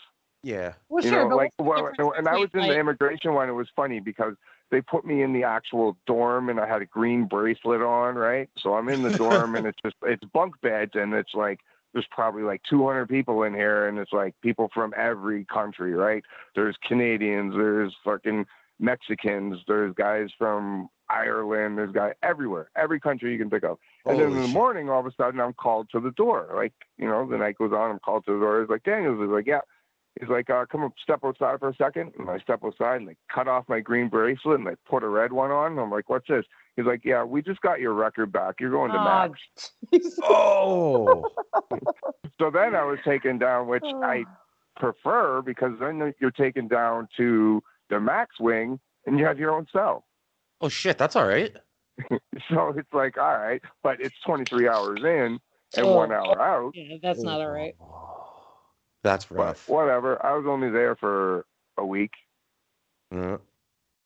[0.46, 0.74] Yeah.
[0.88, 3.48] Well, you sure, know, like well, and I was in the immigration one.
[3.48, 4.34] It was funny because
[4.70, 8.48] they put me in the actual dorm, and I had a green bracelet on, right?
[8.58, 11.58] So I'm in the dorm, and it's just it's bunk beds, and it's like
[11.92, 16.22] there's probably like 200 people in here, and it's like people from every country, right?
[16.54, 18.46] There's Canadians, there's fucking
[18.78, 23.80] Mexicans, there's guys from Ireland, there's guys everywhere, every country you can pick up.
[24.04, 24.54] And then in the shit.
[24.54, 26.50] morning, all of a sudden, I'm called to the door.
[26.54, 28.62] Like, you know, the night goes on, I'm called to the door.
[28.62, 29.60] It's like, Daniels is like, yeah.
[30.18, 32.12] He's like, uh, come up, step outside for a second.
[32.18, 35.08] And I step outside and they cut off my green bracelet and they put a
[35.08, 35.78] red one on.
[35.78, 36.44] I'm like, what's this?
[36.76, 38.54] He's like, yeah, we just got your record back.
[38.60, 39.40] You're going to Aw, Max.
[39.92, 40.18] Jesus.
[40.24, 41.24] Oh.
[42.38, 44.24] So then I was taken down, which I
[44.76, 49.66] prefer because then you're taken down to the Max wing and you have your own
[49.72, 50.04] cell.
[50.60, 51.56] oh shit, that's all right.
[52.50, 55.38] So it's like, all right, but it's 23 hours in
[55.76, 55.96] and Oh.
[55.96, 56.72] one hour out.
[56.74, 57.74] Yeah, that's not all right.
[59.06, 59.68] That's But rough.
[59.68, 60.24] whatever.
[60.26, 61.46] I was only there for
[61.78, 62.10] a week.
[63.12, 63.36] Yeah.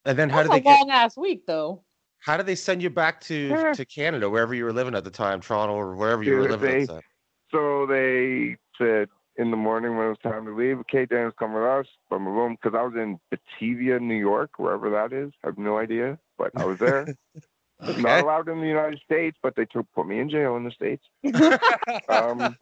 [0.04, 0.78] And then how That's did they a get?
[0.80, 1.82] long ass week, though.
[2.18, 3.72] How did they send you back to Yeah.
[3.72, 6.50] to Canada, wherever you were living at the time, Toronto or wherever you were Dude,
[6.50, 7.02] living at they- the?
[7.50, 11.54] So they said in the morning when it was time to leave, okay, Dan's come
[11.54, 11.86] with us.
[12.10, 12.58] Boom, boom, boom.
[12.62, 15.32] Because I was in Batavia, New York, wherever that is.
[15.42, 17.06] I have no idea, but I was there.
[17.98, 20.70] Not allowed in the United States, but they took put me in jail in the
[20.70, 21.04] States.
[22.08, 22.56] Um,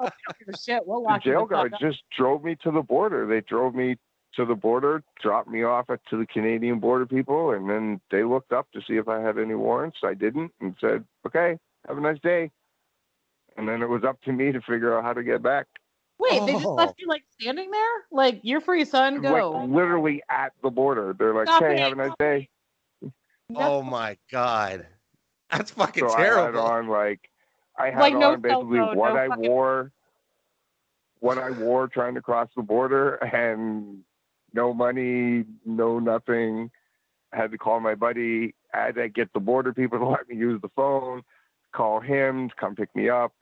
[0.64, 1.80] Shit, we'll the lock you jail the fuck guards up.
[1.80, 3.26] just drove me to the border.
[3.26, 3.96] They drove me
[4.36, 8.22] to the border, dropped me off at, to the Canadian border people, and then they
[8.24, 9.98] looked up to see if I had any warrants.
[10.04, 12.50] I didn't, and said, "Okay, have a nice day."
[13.56, 15.66] And then it was up to me to figure out how to get back.
[16.20, 16.74] Wait, they just Oh.
[16.74, 17.90] left you like standing there?
[18.10, 19.20] Like, you're free, son.
[19.20, 19.50] Go.
[19.52, 21.14] Like literally at the border.
[21.18, 21.78] They're like, Stop "Hey, it.
[21.80, 22.48] have a nice day."
[23.54, 24.86] Oh my god,
[25.52, 27.30] that's fucking So I had on like,
[27.76, 29.92] I had Like, no on basically cell phone, what no I fucking- wore,
[31.20, 34.02] what I wore trying to cross the border, and
[34.52, 36.70] no money, no nothing.
[37.32, 38.54] I had to call my buddy.
[38.72, 41.22] I had to get the border people to let me use the phone.
[41.72, 43.32] Call him to come pick me up.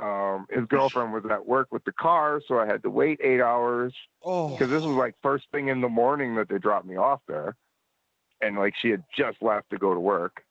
[0.00, 3.40] Um, his girlfriend was at work with the car, so I had to wait eight
[3.40, 6.96] hours Oh, because this was like first thing in the morning that they dropped me
[6.96, 7.56] off there,
[8.40, 10.42] and like she had just left to go to work.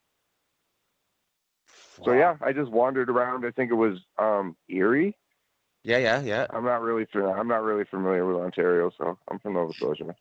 [2.03, 3.45] So yeah, I just wandered around.
[3.45, 5.15] I think it was um, Erie.
[5.83, 6.47] yeah, yeah, yeah.
[6.49, 10.15] I'm not really fa- I'm not really familiar with Ontario, so I'm from Nova Scotia.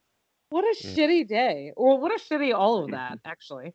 [0.50, 0.90] What a Yeah.
[0.90, 1.72] shitty day.
[1.76, 3.74] Or what a shitty all of that, actually.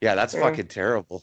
[0.00, 0.40] Yeah, that's Yeah.
[0.40, 1.22] fucking terrible.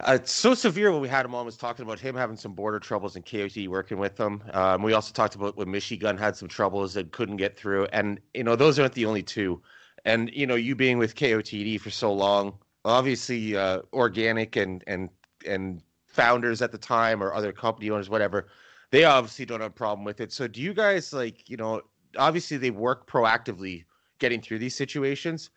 [0.00, 2.54] Uh, it's so severe when we had him on was talking about him having some
[2.54, 4.42] border troubles and KOT working with them.
[4.52, 7.86] Um, we also talked about when Michigan had some troubles and couldn't get through.
[7.86, 9.62] And, you know, those aren't the only two.
[10.04, 15.10] And, you know, you being with KOTD for so long, obviously uh, Organik and, and,
[15.46, 18.48] and founders at the time or other company owners, whatever,
[18.90, 20.32] they obviously don't have a problem with it.
[20.32, 21.82] So do you guys like, you know,
[22.16, 23.84] obviously they work proactively
[24.18, 25.50] getting through these situations.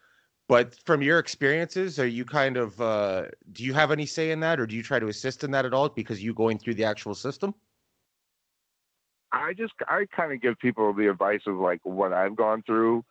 [0.48, 4.40] But from your experiences, are you kind of uh, do you have any say in
[4.40, 6.76] that, or do you try to assist in that at all because you going through
[6.76, 7.54] the actual system?
[9.34, 13.04] I just I kind of give people the advice of like what I've gone through.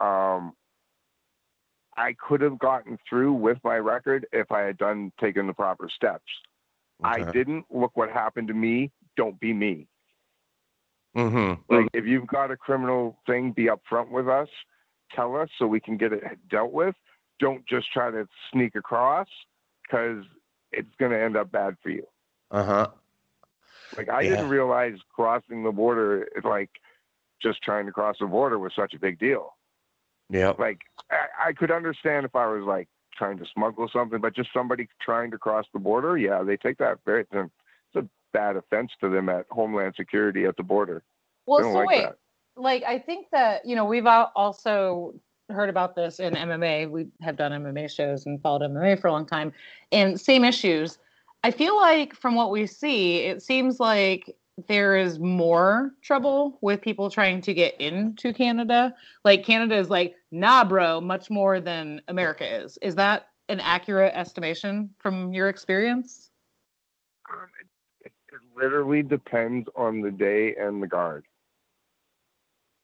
[0.00, 0.52] Um,
[1.96, 5.88] I could have gotten through with my record if I had done taken the proper
[5.94, 6.24] steps.
[7.04, 7.66] I didn't.
[7.70, 8.92] Look what happened to me.
[9.16, 9.88] Don't be me.
[11.16, 11.74] Mm-hmm.
[11.74, 14.48] Like if you've got a criminal thing, be upfront with us.
[15.14, 16.94] Tell us so we can get it dealt with.
[17.38, 19.28] Don't just try to sneak across
[19.82, 20.24] because
[20.70, 22.06] it's going to end up bad for you.
[22.50, 22.86] Uh huh.
[23.96, 24.30] Like I Yeah.
[24.30, 26.70] didn't realize crossing the border, like
[27.42, 29.56] just trying to cross the border was such a big deal.
[30.32, 30.54] Yeah.
[30.58, 34.48] Like I, I could understand if I was like trying to smuggle something, but just
[34.52, 37.26] somebody trying to cross the border, yeah, they take that very.
[37.30, 37.50] It's
[37.96, 41.02] a bad offense to them at Homeland Security at the border.
[41.46, 42.16] Well, They don't so like wait, that.
[42.56, 45.14] like I think that you know we've also
[45.50, 46.90] heard about this in MMA.
[46.90, 49.52] We have done MMA shows and followed MMA for a long time,
[49.92, 50.98] and same issues.
[51.44, 54.34] I feel like from what we see, it seems like
[54.68, 58.94] there is more trouble with people trying to get into Canada.
[59.24, 62.78] Like Canada is like, nah, bro, much more than America is.
[62.82, 66.30] Is that an accurate estimation from your experience?
[67.30, 71.24] Um, it, it, it literally depends on the day and the guard.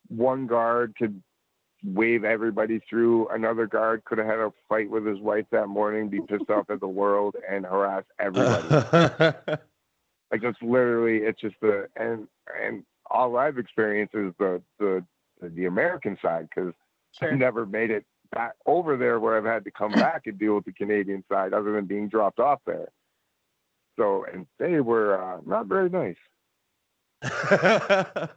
[0.09, 1.22] One guard could
[1.85, 3.28] wave everybody through.
[3.28, 6.70] Another guard could have had a fight with his wife that morning, be pissed off
[6.70, 9.37] at the world, and harass everybody.
[10.31, 12.29] like it's literally, it's just the and
[12.62, 15.05] and all I've experienced is the the
[15.41, 16.75] the American side because
[17.19, 17.33] Sure.
[17.33, 20.55] I've never made it back over there where I've had to come back and deal
[20.57, 22.88] with the Canadian side other than being dropped off there.
[23.97, 26.17] So, and they were uh, not very nice.
[27.23, 28.29] I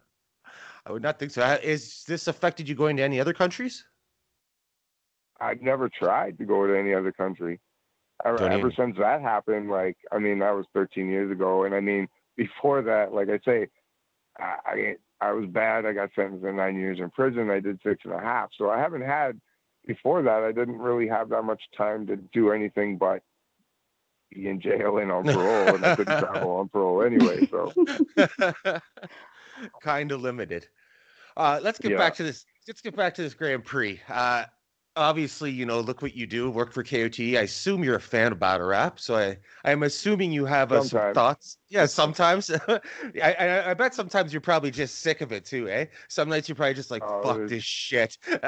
[0.90, 1.42] would not think so.
[1.44, 3.86] Ha- Is this affected you going to any other countries?
[5.40, 7.60] I've never tried to go to any other country.
[8.26, 11.64] Ever, Don't ever even- since that happened, like, I mean, that was 13 years ago.
[11.64, 12.08] And I mean,
[12.38, 13.68] before that, like I say,
[14.40, 15.86] I, I, I was bad.
[15.86, 17.50] I got sentenced to nine years in prison.
[17.50, 18.50] I did six and a half.
[18.58, 19.40] So I haven't had,
[19.88, 23.22] before that, I didn't really have that much time to do anything but
[24.32, 25.76] be in jail and on parole.
[25.76, 27.46] and I couldn't travel on parole anyway.
[27.48, 27.74] So,
[29.82, 30.68] kind of limited.
[31.38, 31.98] Uh, let's get Yeah.
[31.98, 32.46] back to this.
[32.68, 34.00] Let's get back to this Grand Prix.
[34.10, 34.46] Uh,
[34.96, 36.50] obviously, you know, look what you do.
[36.50, 37.20] Work for KOT.
[37.20, 40.84] I assume you're a fan of battle rap, so I I'm assuming you have uh,
[40.84, 41.58] some thoughts.
[41.70, 42.50] Yeah, sometimes.
[42.68, 42.80] I,
[43.16, 45.86] I I bet sometimes you're probably just sick of it too, eh?
[46.08, 48.18] Some nights you're probably just like, Oh, fuck there's- this shit.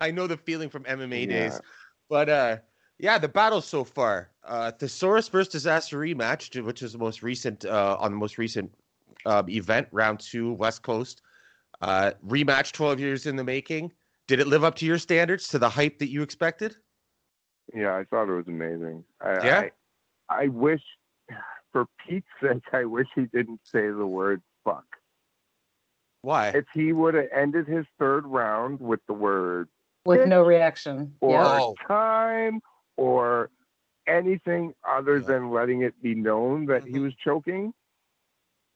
[0.00, 1.60] I know the feeling from MMA days.
[2.08, 2.56] But uh
[2.98, 4.30] yeah, the battle so far.
[4.44, 8.70] Uh Thesaurus versus Dizaster rematch, which is the most recent uh on the most recent
[9.26, 11.22] uh, event, round two, West Coast.
[11.80, 13.92] Uh rematch 12 years in the making.
[14.28, 16.76] Did it live up to your standards, to the hype that you expected?
[17.74, 19.04] yeah, I thought it was amazing.
[19.20, 19.68] I, Yeah?
[20.30, 20.80] I, I wish,
[21.72, 24.84] for Pete's sake, I wish he didn't say the word fuck.
[26.22, 26.48] Why?
[26.48, 29.68] if he would have ended his third round with the word
[30.04, 31.14] With no reaction.
[31.20, 31.58] or yeah.
[31.60, 31.74] Oh.
[31.86, 32.60] time
[32.96, 33.50] or
[34.06, 35.26] anything other Yeah.
[35.26, 37.02] than letting it be known that he Mhm.
[37.04, 37.72] was choking,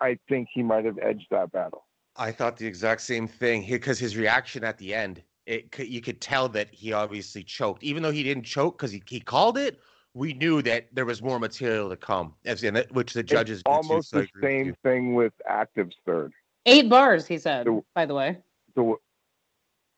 [0.01, 1.87] I think he might have edged that battle.
[2.17, 6.01] I thought the exact same thing because his reaction at the end, it c- you
[6.01, 9.59] could tell that he obviously choked, even though he didn't choke because he, he called
[9.59, 9.79] it.
[10.15, 13.59] We knew that there was more material to come, as in it, which the judges
[13.61, 16.33] It's did too, almost so the agree with same thing with Active's third.
[16.67, 18.39] Eight bars, he said, The- by the way.
[18.75, 18.95] The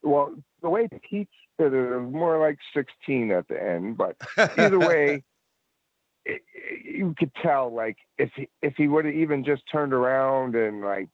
[0.03, 1.29] well, the way Pete
[1.61, 4.17] said it, it was more like 16 at the end, but
[4.59, 5.23] either way,
[6.25, 9.93] it, it- you could tell like if he if he would have even just turned
[9.93, 11.09] around and like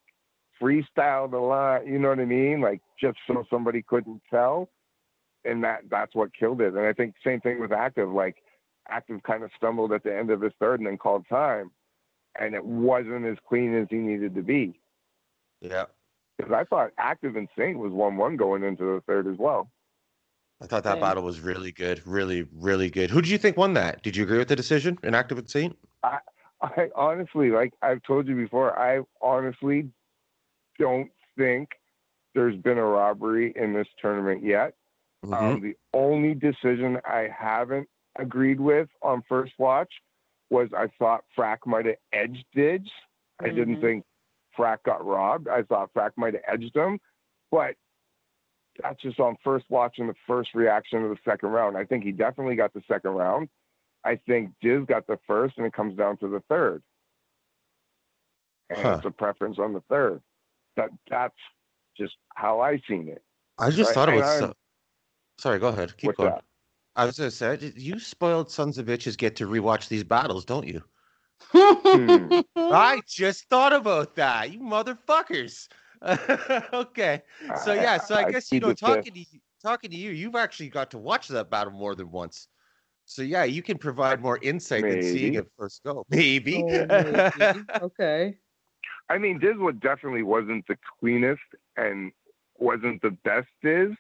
[0.61, 2.61] freestyled a lot, you know what I mean?
[2.61, 4.69] Like just so somebody couldn't tell,
[5.45, 6.75] and that that's what killed it.
[6.75, 8.11] And I think same thing with Active.
[8.11, 8.37] Like
[8.89, 11.71] Active kind of stumbled at the end of his third and then called time,
[12.39, 14.81] and it wasn't as clean as he needed to be.
[15.61, 15.85] yeah,
[16.39, 19.71] Because I thought Active and Saint was one one going into the third as well.
[20.63, 21.01] I thought that Same.
[21.01, 23.11] battle was really good, really, really good.
[23.11, 24.03] Who did you think won that?
[24.03, 25.79] Did you agree with the decision in Active and Saint?
[26.03, 26.19] I,
[26.63, 29.89] I honestly, like I've told you before, I honestly
[30.81, 31.69] don't think
[32.35, 34.75] there's been a robbery in this tournament yet.
[35.25, 35.35] Mhm.
[35.35, 39.93] Um, the only decision I haven't agreed with on first watch
[40.49, 42.81] was I thought Frack might have edged Diz.
[43.39, 43.81] I didn't Mhm.
[43.81, 44.05] think
[44.57, 45.49] Frack got robbed.
[45.49, 46.99] I thought Frack might have edged him,
[47.51, 47.77] but
[48.83, 51.77] that's just on first watch and the first reaction of the second round.
[51.77, 53.49] I think he definitely got the second round.
[54.03, 56.83] I think Diz got the first, and it comes down to the third.
[58.71, 58.95] And Huh.
[58.97, 60.23] it's a preference on the third.
[60.77, 61.35] That that's
[61.97, 63.23] just how I seen it.
[63.59, 64.39] I just Right, thought it was.
[64.39, 64.55] So...
[65.39, 65.97] Sorry, go ahead.
[65.97, 66.31] Keep What's going.
[66.31, 66.45] that?
[66.97, 70.67] I was gonna say, you spoiled sons of bitches get to rewatch these battles, don't
[70.67, 70.83] you?
[71.53, 72.41] Hmm.
[72.57, 74.53] I just thought about that.
[74.53, 75.69] You motherfuckers.
[76.73, 77.23] okay.
[77.65, 80.11] So yeah, so I, I guess you know the talking to you, talking to you,
[80.11, 82.49] you've actually got to watch that battle more than once.
[83.05, 86.05] So yeah, you can provide more insight than seeing it first go.
[86.11, 86.63] Maybe.
[86.63, 87.65] Oh, maybe.
[87.83, 88.37] okay.
[89.11, 91.43] I mean, Diswood definitely wasn't the cleanest
[91.77, 92.13] and
[92.59, 93.91] wasn't the best Diz.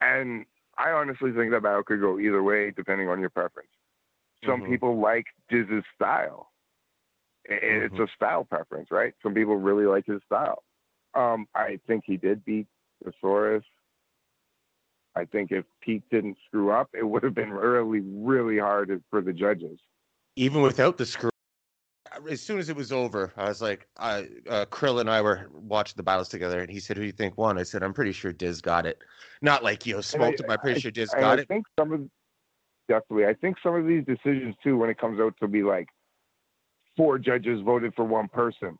[0.00, 0.46] And
[0.78, 3.68] I honestly think that battle could go either way depending on your preference.
[4.44, 4.70] Some Mhm.
[4.70, 6.52] people like Diz's style.
[7.44, 8.08] It's Mhm.
[8.08, 9.14] a style preference, right?
[9.22, 10.64] Some people really like his style.
[11.14, 12.66] Um, I think he did beat
[13.04, 13.64] Thesaurus.
[15.14, 19.20] I think if Pete didn't screw up, it would have been really, really hard for
[19.20, 19.78] the judges.
[20.34, 21.30] Even without the screw.
[22.30, 25.50] As soon as it was over, I was like, I, uh, Krill and I were
[25.52, 27.92] watching the battles together, and he said, "Who do you think won?" I said, "I'm
[27.94, 29.02] pretty sure Diz got it."
[29.42, 30.50] Not like you know, smoked him.
[30.50, 31.48] I'm pretty sure Diz got I it.
[31.48, 32.08] think some of
[32.88, 33.26] definitely.
[33.26, 35.88] I think some of these decisions too, when it comes out to be like
[36.96, 38.78] four judges voted for one person,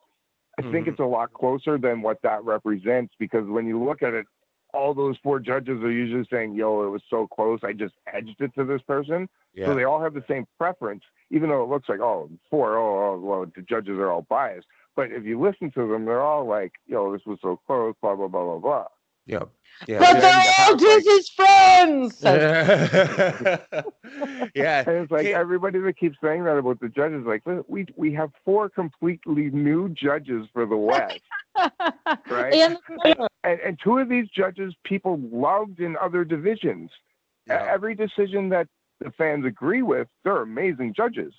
[0.59, 0.89] I think Mhm.
[0.93, 4.27] it's a lot closer than what that represents because when you look at it,
[4.73, 7.61] all those four judges are usually saying, "Yo, it was so close.
[7.63, 9.67] I just edged it to this person." Yeah.
[9.67, 13.15] So they all have the same preference, even though it looks like, oh, four, oh,
[13.15, 14.67] oh, well, the judges are all biased.
[14.95, 18.15] But if you listen to them, they're all like, yo, this was so close, blah,
[18.15, 18.87] blah, blah, blah, blah.
[19.27, 19.49] Yep.
[19.89, 19.99] Yeah.
[19.99, 22.21] But they're all have, like- Dizzy's friends.
[24.55, 24.85] yeah.
[24.87, 25.35] And it's like Okay.
[25.35, 29.89] everybody that keeps saying that about the judges, like, we we have four completely new
[29.91, 31.21] judges for the West,
[32.31, 32.55] right?
[32.55, 32.79] And
[33.45, 36.91] and, and two of these judges people loved in other divisions.
[37.47, 37.67] Yeah.
[37.71, 38.69] Every decision that
[39.01, 41.33] the fans agree with, they're amazing judges.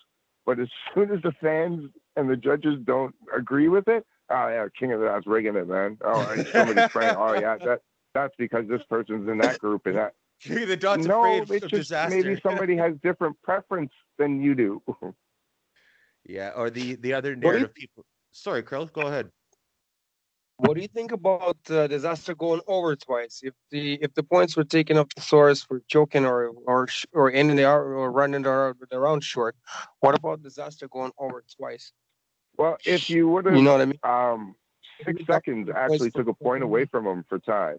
[0.45, 4.67] But as soon as the fans and the judges don't agree with it, oh yeah,
[4.77, 5.97] King of the Dot's rigging it, man.
[6.03, 7.15] Oh, and somebody's praying.
[7.17, 7.81] Oh yeah, that
[8.13, 10.13] that's because this person's in that group and that.
[10.39, 12.09] King of the Dot's no, afraid it's of just Dizaster.
[12.09, 14.81] maybe somebody has different preference than you do.
[16.29, 18.05] Yeah, or the the other narrative people.
[18.33, 19.31] Sorry, Krill, go ahead.
[20.57, 23.41] What do you think about uh, Dizaster going over twice?
[23.43, 27.31] If the if the points were taken up the source for choking or or or
[27.31, 29.55] ending the hour or running the, the round short,
[29.99, 31.91] what about Dizaster going over twice?
[32.57, 33.99] well, if you would have, You know what I mean?
[34.03, 34.55] um,
[35.05, 37.77] six seconds actually took a point away from him for time.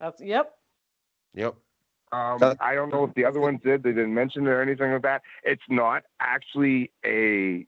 [0.00, 0.52] that's yep.
[1.34, 1.54] Yep.
[2.12, 3.82] Um, I don't know if the other ones did.
[3.82, 5.22] They didn't mention it or anything like that.
[5.44, 7.66] It's not actually a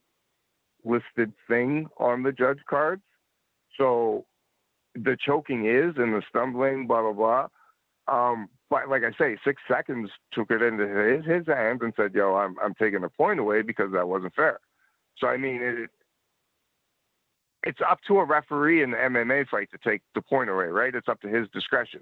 [0.85, 3.03] listed thing on the judge cards.
[3.79, 4.25] So
[4.95, 7.49] the choking is and the stumbling, blah, blah, blah.
[8.09, 12.15] Um, but like I say, six seconds took it into his, his hands and said,
[12.15, 14.61] yo, I'm, I'm taking a point away because that wasn't fair.
[15.19, 15.91] So, I mean, it,
[17.63, 20.95] it's up to a referee in the MMA fight to take the point away, right?
[20.95, 22.01] It's up to his discretion.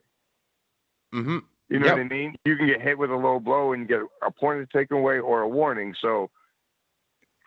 [1.15, 1.39] Mm-hmm.
[1.71, 1.97] You know Yep.
[1.97, 2.35] what I mean?
[2.45, 5.41] You can get hit with a low blow and get a point taken away or
[5.41, 5.95] a warning.
[6.01, 6.31] So,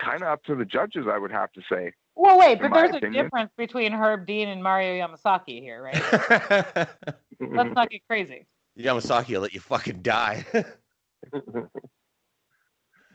[0.00, 1.92] kind of up to the judges, I would have to say.
[2.18, 5.94] Well, wait, but my there's a difference between Herb Dean and Mario Yamasaki here, right?
[7.40, 8.44] Let's not get crazy.
[8.76, 10.44] Yamasaki will let you fucking die.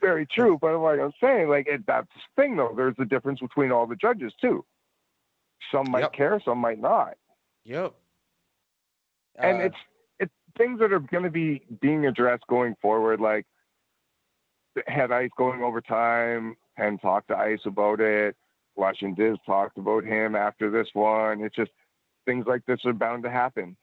[0.01, 2.71] Very true, but like I'm saying, like it, that's the thing though.
[2.75, 4.63] There's a difference between all the judges too.
[5.69, 6.13] Some might Yep.
[6.13, 7.15] care, some might not,
[7.65, 7.93] yep.
[9.37, 9.75] and Uh, it's
[10.19, 13.19] it's things that are going to be being addressed going forward.
[13.19, 13.45] Like
[14.87, 18.35] had Ice going over time and talked to Ice about it.
[18.77, 21.41] And Diz talked about him after this one.
[21.41, 21.71] It's just
[22.25, 23.77] things like this are bound to happen.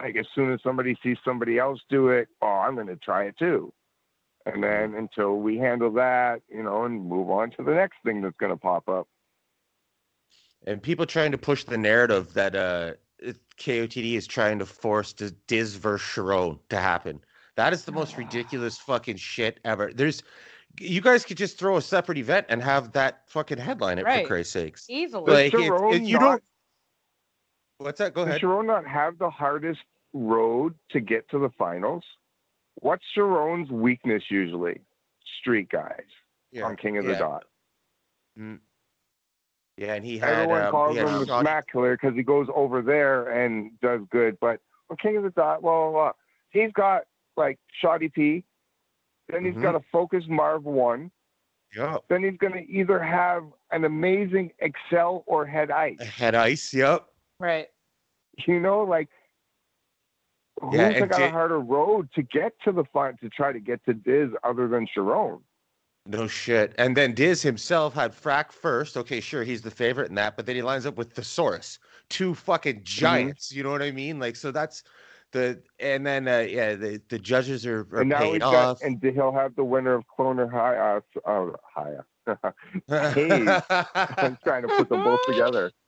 [0.00, 3.24] Like as soon as somebody sees somebody else do it, oh, I'm going to try
[3.24, 3.72] it too.
[4.46, 8.22] And then until we handle that, you know, and move on to the next thing
[8.22, 9.08] that's going to pop up.
[10.66, 12.92] and people trying to push the narrative that uh
[13.58, 17.20] KOTD is trying to force the Diz versus Charron to happen.
[17.56, 19.92] That is the most ridiculous fucking shit ever.
[19.94, 20.22] There's
[20.80, 24.22] you guys could just throw a separate event and have that fucking headline it Right.
[24.24, 24.86] for Christ's sakes.
[24.88, 25.32] Easily.
[25.32, 26.42] Like Does it- Charron it- you not- don't
[27.78, 28.14] What's that?
[28.14, 28.40] Go Does ahead.
[28.40, 29.80] Charron not have the hardest
[30.14, 32.04] road to get to the finals?
[32.76, 34.80] What's Charron's weakness usually?
[35.40, 36.04] Street guys
[36.52, 37.14] Yeah, on King of the.
[37.16, 37.44] Dot.
[38.38, 38.60] Mm.
[39.76, 42.22] Yeah, and he had Everyone um, calls he had him the smack killer because he
[42.22, 44.38] goes over there and does good.
[44.40, 46.12] But on King of the Dot, well, blah, blah,
[46.50, 47.02] he's got
[47.36, 48.42] like Shoddy P.
[49.28, 49.62] Then he's Mhm.
[49.62, 51.10] got a focused Marv one.
[51.74, 52.04] Yep.
[52.08, 56.00] Then he's going to either have an amazing Excel or head ice.
[56.00, 56.72] Head ice.
[56.72, 57.06] Yep.
[57.38, 57.68] right.
[58.46, 59.08] You know, like
[60.60, 63.60] who's Yeah, got Jay- a harder road to get to the front to try to
[63.60, 65.42] get to Diz other than Charron?
[66.06, 66.72] No shit.
[66.78, 68.96] And then Diz himself had Frack first.
[68.96, 72.34] Okay, sure, he's the favorite in that, but then he lines up with Thesaurus, two
[72.34, 73.52] fucking giants.
[73.52, 74.18] You know what I mean?
[74.18, 74.82] Like, so that's
[75.32, 78.80] the and then uh, yeah, the the judges are, are and now paid he's off.
[78.80, 81.94] got, and he'll have the winner of Cloner High, uh, uh, High,
[83.14, 83.48] Hayes.
[83.70, 85.72] I'm trying to put them both together.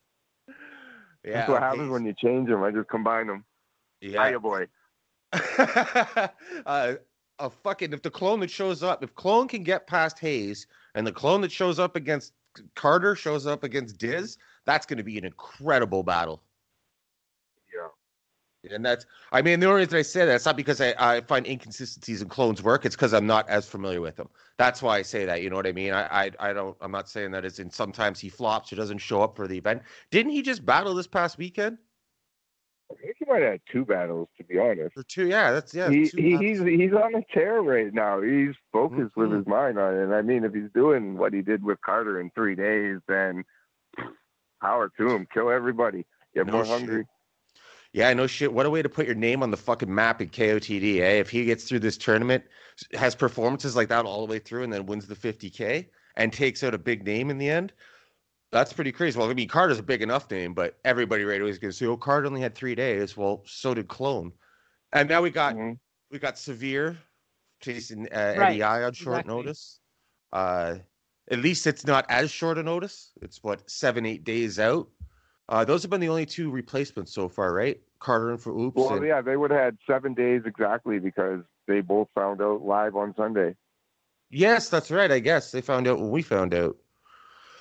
[1.25, 1.91] Yeah, That's what happens Hayes.
[1.91, 2.63] when you change them.
[2.63, 3.45] I just combine them.
[4.01, 4.29] yeah.
[4.29, 4.67] Hiya, boy.
[6.67, 6.95] uh,
[7.41, 11.07] a fucking if the clone that shows up, if clone can get past Hayes, and
[11.07, 12.33] the clone that shows up against
[12.77, 16.43] Carter shows up against Diz, that's going to be an incredible battle.
[18.69, 21.21] And that's, I mean, the only reason I say that, it's not because I, I
[21.21, 22.85] find inconsistencies in clones work.
[22.85, 24.29] It's because I'm not as familiar with them.
[24.57, 25.43] That's why I say that.
[25.43, 25.93] You know what I mean?
[25.93, 28.99] I, I, I don't, I'm not saying that as in sometimes he flops or doesn't
[28.99, 29.83] show up for the event.
[30.11, 31.79] Didn't he just battle this past weekend?
[32.91, 34.97] I think he might have had two battles, to be honest.
[34.97, 35.29] Or two?
[35.29, 35.91] Yeah, that's, yeah.
[35.91, 38.23] He, he, he's he's on a tear right now.
[38.23, 39.39] He's focused with Mhm.
[39.39, 40.03] his mind on it.
[40.03, 43.45] And I mean, if he's doing what he did with Carter in three days, then
[44.61, 45.29] power to him.
[45.33, 46.07] Kill everybody.
[46.35, 46.71] Get No more shit.
[46.81, 47.07] hungry.
[47.93, 48.53] Yeah, no shit.
[48.53, 51.13] What a way to put your name on the fucking map in KOTD, eh?
[51.21, 52.45] If he gets through this tournament,
[52.93, 55.87] has performances like that all the way through, and then wins the 50K
[56.17, 57.73] and takes out a big name in the end,
[58.51, 59.19] that's pretty crazy.
[59.19, 61.77] Well, I mean, Carter's a big enough name, but everybody right away is going to
[61.77, 63.17] say, oh, Carter only had three days.
[63.17, 64.33] Well, so did Clone.
[64.93, 65.79] And now we got Mhm.
[66.11, 66.97] we got Severe
[67.61, 69.35] chasing uh, Right, Eddie I on short exactly.
[69.35, 69.81] notice.
[70.33, 70.77] Uh,
[71.31, 73.13] at least it's not as short a notice.
[73.21, 74.89] It's what seven, eight days out.
[75.49, 77.81] Uh, those have been the only two replacements so far, right?
[78.01, 78.77] Carter and for Oops.
[78.77, 82.63] Well, and- yeah, they would have had seven days exactly because they both found out
[82.65, 83.57] live on Sunday.
[84.31, 85.11] Yes, that's right.
[85.11, 86.77] I guess they found out when we found out.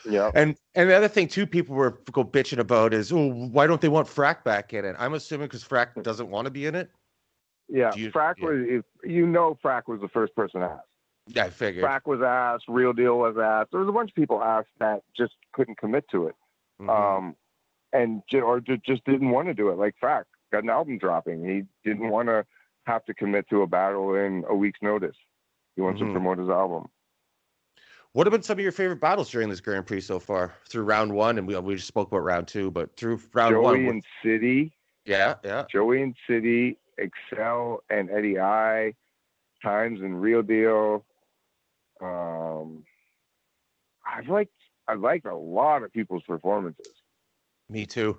[0.08, 0.32] Yeah.
[0.36, 3.82] And and the other thing too, people were go bitching about is, oh, why don't
[3.82, 4.96] they want Frack back in it?
[5.00, 6.90] I'm assuming because Frack doesn't want to be in it.
[7.70, 7.92] Yeah.
[7.92, 8.46] Do you- Frack yeah.
[8.46, 10.86] was, if, you know, Frack was the first person asked.
[11.28, 11.84] Yeah, I figured.
[11.84, 12.66] Frack was asked.
[12.70, 13.72] Real Deal was asked.
[13.72, 16.36] There was a bunch of people asked that just couldn't commit to it.
[16.82, 16.90] Mhm.
[16.90, 17.36] um,
[17.94, 19.78] and or just didn't want to do it.
[19.78, 21.44] Like Frack got an album dropping.
[21.46, 22.46] He didn't want to
[22.86, 25.16] have to commit to a battle in a week's notice.
[25.76, 26.08] He wants Mhm.
[26.08, 26.90] to promote his album.
[28.14, 30.56] what have been some of your favorite battles during this Grand Prix so far?
[30.70, 33.62] Through round one, and we we just spoke about round two, but through round Joey
[33.64, 34.74] one, what- and City,
[35.06, 35.66] yeah, yeah.
[35.70, 38.96] Joey and City, Excel and Eddie I,
[39.62, 41.06] Times and Real Deal.
[42.02, 42.86] Um,
[44.06, 44.54] I've liked
[44.88, 46.97] I've liked a lot of people's performances.
[47.70, 48.18] Me too.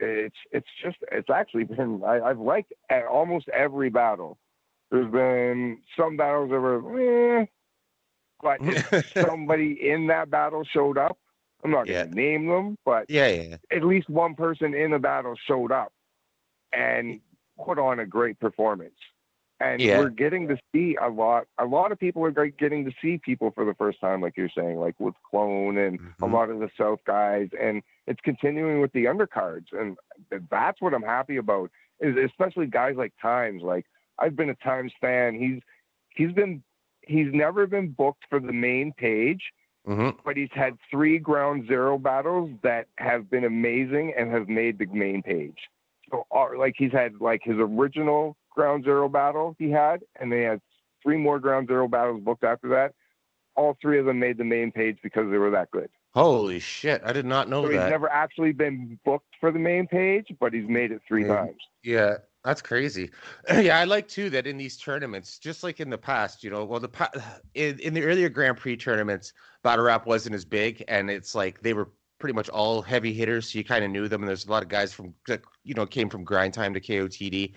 [0.00, 4.38] it's it's just it's actually been I, I've liked a- almost every battle.
[4.90, 7.46] There's been some battles that were, eh,
[8.42, 11.18] but if somebody in that battle showed up.
[11.64, 12.04] I'm not Yeah.
[12.04, 13.56] gonna name them, but Yeah, yeah.
[13.72, 15.92] at least one person in the battle showed up
[16.72, 17.20] and
[17.64, 18.94] put on a great performance.
[19.60, 19.98] And Yeah.
[19.98, 21.46] we're getting to see a lot.
[21.58, 24.48] A lot of people are getting to see people for the first time, like you're
[24.48, 26.32] saying, like with Clone and a Mhm.
[26.32, 29.96] lot of the South guys, and it's continuing with the undercards, and
[30.50, 31.70] that's what I'm happy about.
[32.00, 33.62] Is especially guys like Times.
[33.62, 33.86] Like
[34.18, 35.34] I've been a Times fan.
[35.34, 35.60] He's
[36.10, 36.62] he's been
[37.02, 39.52] he's never been booked for the main page,
[39.84, 44.78] hmm but he's had three ground zero battles that have been amazing and have made
[44.78, 45.68] the main page.
[46.10, 50.42] So, uh, like he's had like his original ground zero battle he had, and they
[50.42, 50.60] had
[51.00, 52.92] three more ground zero battles booked after that.
[53.54, 55.90] All three of them made the main page because they were that good.
[56.12, 57.00] Holy shit!
[57.04, 57.90] I did not know So he's that.
[57.90, 61.36] never actually been booked for the main page, but he's made it three Yeah.
[61.36, 61.60] times.
[61.84, 63.10] Yeah, that's crazy.
[63.54, 66.64] yeah, I like too that in these tournaments, just like in the past, you know,
[66.64, 67.12] well, the pa-
[67.54, 69.32] in, in the earlier Grand Prix tournaments,
[69.62, 73.52] battle rap wasn't as big, and it's like they were pretty much all heavy hitters,
[73.52, 74.22] so you kind of knew them.
[74.22, 75.14] And there's a lot of guys from
[75.62, 77.54] you know came from grind time to KOTD,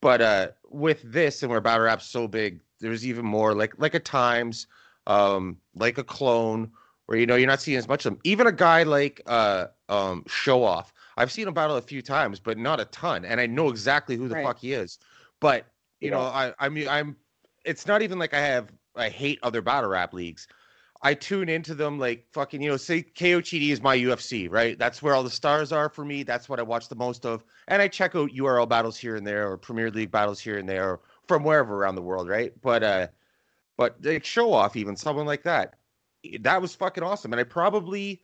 [0.00, 3.94] but uh, with this and where battle rap's so big, there's even more like like
[3.94, 4.66] a times,
[5.06, 6.70] um, like a clone.
[7.06, 8.20] Where you know you're not seeing as much of them.
[8.24, 10.92] Even a guy like uh um show off.
[11.16, 13.24] I've seen him battle a few times, but not a ton.
[13.24, 14.44] And I know exactly who the Right.
[14.44, 14.98] fuck he is.
[15.40, 15.66] But
[16.00, 17.16] you know, I I mean I'm
[17.64, 20.48] it's not even like I have I hate other battle rap leagues.
[21.02, 24.78] I tune into them like fucking, you know, say KOTD is my UFC, right?
[24.78, 26.22] That's where all the stars are for me.
[26.22, 27.44] That's what I watch the most of.
[27.68, 30.68] And I check out URL battles here and there or Premier League battles here and
[30.68, 32.52] there or from wherever around the world, right?
[32.62, 33.08] But uh
[33.76, 35.74] but like show off even someone like that.
[36.40, 37.32] That was fucking awesome.
[37.32, 38.22] And I probably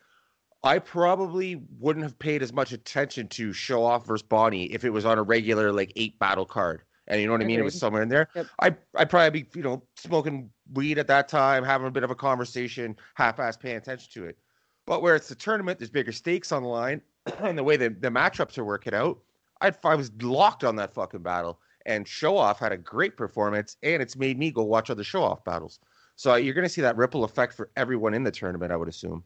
[0.64, 4.90] I probably wouldn't have paid as much attention to show off versus Bonnie if it
[4.90, 6.82] was on a regular like eight battle card.
[7.12, 7.60] And you know what I mean?
[7.60, 8.30] It was somewhere in there.
[8.34, 8.46] Yep.
[8.60, 12.10] I I'd probably be, you know, smoking weed at that time, having a bit of
[12.10, 14.38] a conversation, half-ass paying attention to it.
[14.86, 17.02] But where it's a tournament, there's bigger stakes on the line,
[17.40, 19.18] and the way the, the matchups are working out,
[19.60, 21.60] I'd, I was locked on that fucking battle.
[21.84, 25.22] And Show Off had a great performance, and it's made me go watch other Show
[25.22, 25.80] Off battles.
[26.16, 28.88] So you're going to see that ripple effect for everyone in the tournament, I would
[28.88, 29.22] assume.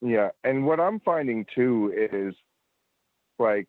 [0.00, 2.36] Yeah, and what I'm finding too is
[3.40, 3.66] like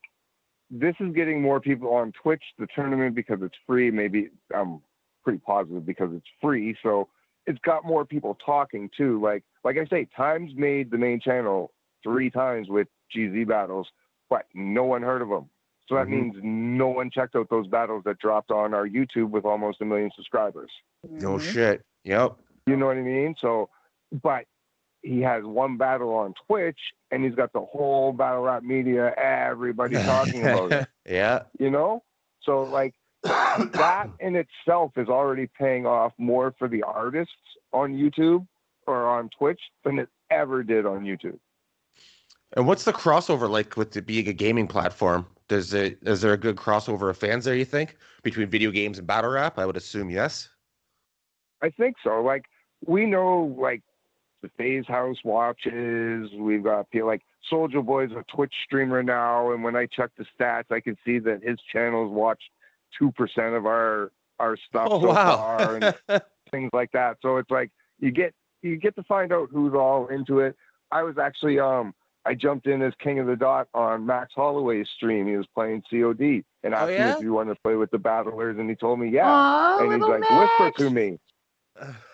[0.70, 3.92] this is getting more people on Twitch, the tournament because it's free.
[3.92, 4.82] Maybe I'm
[5.24, 6.76] pretty positive because it's free.
[6.84, 7.08] So
[7.46, 9.22] it's got more people talking too.
[9.22, 11.72] Like like I say, Times made the main channel
[12.04, 13.88] three times with GZ battles,
[14.30, 15.50] but no one heard of them.
[15.88, 16.10] So that Mhm.
[16.10, 19.86] means no one checked out those battles that dropped on our YouTube with almost a
[19.86, 20.72] million subscribers.
[21.04, 21.42] No Mhm.
[21.42, 21.86] shit.
[22.04, 22.38] Yep.
[22.66, 23.36] You know what I mean?
[23.40, 23.70] So,
[24.24, 24.46] but
[25.06, 26.80] he has one battle on Twitch,
[27.12, 30.88] and he's got the whole battle rap media, everybody talking about it.
[31.06, 31.44] yeah.
[31.60, 32.04] You know,
[32.42, 37.34] so like that in itself is already paying off more for the artists
[37.72, 38.48] on YouTube
[38.88, 41.40] or on Twitch than it ever did on YouTube.
[42.56, 45.28] And what's the crossover like with it being a gaming platform?
[45.48, 47.56] Does it is there a good crossover of fans there?
[47.56, 49.60] You think between video games and battle rap?
[49.60, 50.50] I would assume yes.
[51.62, 52.22] I think so.
[52.22, 52.46] Like
[52.86, 53.84] we know, like
[54.46, 56.30] the FaZe House watches.
[56.38, 57.22] We've got people like
[57.52, 61.20] Soulja Boy's a Twitch streamer now, and when I check the stats, I can see
[61.20, 62.50] that his channels watched
[62.98, 65.38] two percent of our our stuff Oh so wow.
[65.38, 65.96] far, and
[66.52, 67.18] things like that.
[67.22, 70.56] So it's like you get you get to find out who's all into it.
[70.92, 71.94] I was actually um
[72.26, 75.28] I jumped in as King of the Dot on Max Holloway's stream.
[75.28, 78.00] He was playing COD and Oh, asked me if he wanted to play with the
[78.00, 79.78] battlers, and he told me yeah.
[79.80, 81.20] And he's like, whisper to me.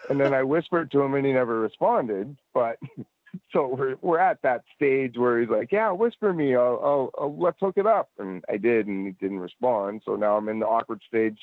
[0.10, 2.36] And then I whispered to him, and he never responded.
[2.54, 2.78] But
[3.54, 6.56] so we're we're at that stage where he's like, yeah, whisper me.
[6.56, 8.10] I'll, I'll, I'll let's hook it up.
[8.18, 10.02] And I did, and he didn't respond.
[10.06, 11.38] So now I'm in the awkward stage.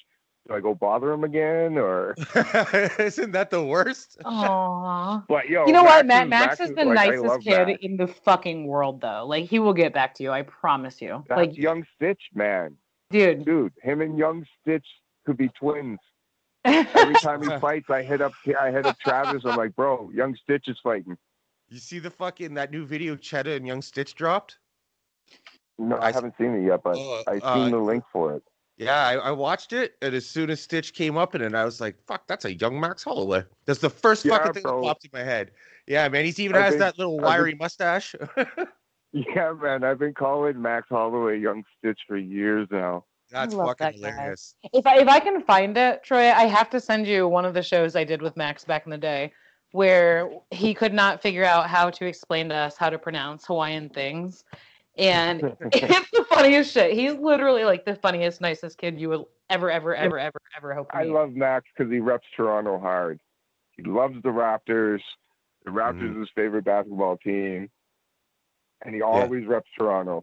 [0.49, 2.14] Do I go bother him again, or?
[2.99, 4.16] Isn't that the worst?
[4.25, 5.23] Aw.
[5.29, 6.53] But yo, You know what, Max Matt?
[6.53, 7.79] is- Max is is the like, nicest kid Max.
[7.83, 9.27] in the fucking world, though.
[9.27, 10.31] Like he will get back to you.
[10.31, 11.23] I promise you.
[11.29, 12.77] That's like, young Stitch, man,
[13.11, 13.45] dude.
[13.45, 13.73] dude.
[13.83, 14.87] Him and young Stitch
[15.27, 15.99] could be twins.
[16.65, 19.43] Every time he fights, I hit up I hit up Travis.
[19.45, 21.17] I'm like, bro, young Stitch is fighting.
[21.69, 24.59] You see the fucking that new video Cheddar and Young Stitch dropped?
[25.79, 28.43] No, I haven't seen it yet, but Oh, I've uh, seen the link for it.
[28.79, 31.65] Yeah, I, I watched it, and as soon as Stitch came up in it, I
[31.65, 34.81] was like, "Fuck, that's a young Max Holloway." That's the first Yeah, fucking thing bro.
[34.81, 35.51] that popped in my head.
[35.87, 38.15] Yeah, man, he's even I've has been- that little I've been- wiry mustache.
[39.13, 43.07] Yeah, man, I've been calling Max Holloway Young Stitch for years now.
[43.31, 44.11] That's fucking that guy.
[44.11, 44.55] hilarious.
[44.72, 47.55] If I if I can find it, Troy, I have to send you one of
[47.55, 49.33] the shows I did with Max back in the day,
[49.72, 53.89] where he could not figure out how to explain to us how to pronounce Hawaiian
[53.91, 54.45] things,
[54.97, 56.93] and it's the funniest shit.
[56.93, 60.91] He's literally like the funniest, nicest kid you would ever, ever, ever, ever, ever hope
[60.91, 61.12] to I meet.
[61.12, 63.20] love Max because he reps Toronto hard.
[63.76, 65.01] He loves the Raptors.
[65.64, 66.22] The Raptors mm-hmm.
[66.22, 67.68] is his favorite basketball team,
[68.85, 70.22] and he always reps Toronto.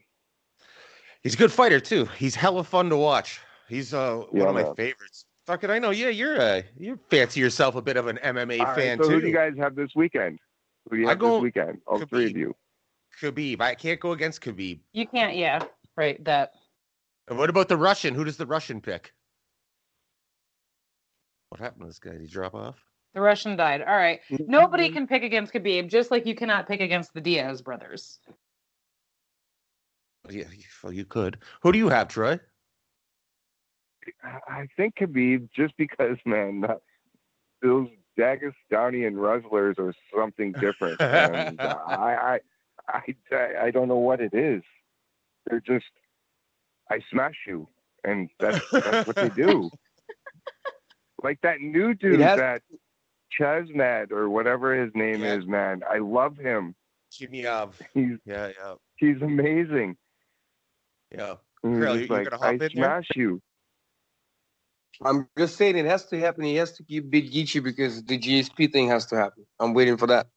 [1.26, 2.06] He's a good fighter too.
[2.06, 3.40] He's hella fun to watch.
[3.68, 4.76] He's uh one Yeah, of my man.
[4.76, 5.26] favorites.
[5.48, 5.90] Fucking, I know.
[5.90, 9.06] Yeah, you're uh you fancy yourself a bit of an MMA All right, fan so
[9.06, 9.14] too.
[9.16, 10.38] who do you guys have this weekend?
[10.88, 11.82] Who do you I have go this weekend?
[11.88, 12.10] All Khabib.
[12.10, 12.56] three of you.
[13.20, 13.60] Khabib.
[13.60, 14.82] I can't go against Khabib.
[14.94, 15.64] You can't, yeah,
[15.98, 16.24] right.
[16.26, 16.52] That
[17.28, 18.14] And what about the Russian?
[18.14, 19.12] Who does the Russian pick?
[21.50, 22.12] What happened to this guy?
[22.12, 22.76] Did he drop off?
[23.16, 23.82] the Russian died.
[23.82, 27.64] All right, nobody can pick against Khabib, just like you cannot pick against the Diaz
[27.64, 28.20] brothers.
[30.30, 31.40] Yeah, you- well, you could.
[31.62, 32.40] Who do you have, Troy?
[34.24, 36.64] I- think Khabib, just because, man,
[37.62, 37.88] those
[38.20, 41.00] Dagestani wrestlers are something different.
[41.02, 42.40] and uh, I,
[42.88, 43.02] I,
[43.32, 44.62] I, I don't know what it is.
[45.48, 45.86] They're just,
[46.92, 47.68] I smash you,
[48.04, 49.70] and that's that's what they do.
[51.24, 52.62] like that new dude, has- that
[53.40, 55.36] Chesnad or whatever his name Yeah.
[55.36, 55.82] is, man.
[55.92, 56.76] I love him.
[57.12, 57.70] He's Yeah,
[58.26, 59.98] yeah, he's amazing.
[61.18, 61.36] Yeah.
[61.64, 62.70] And Krill, he's you- you like, gonna hop I in there?
[62.70, 63.42] smash you.
[65.04, 66.44] I'm just saying it has to happen.
[66.46, 69.46] He has to keep beat Gaethje because the GSP thing has to happen.
[69.60, 70.28] I'm waiting for that.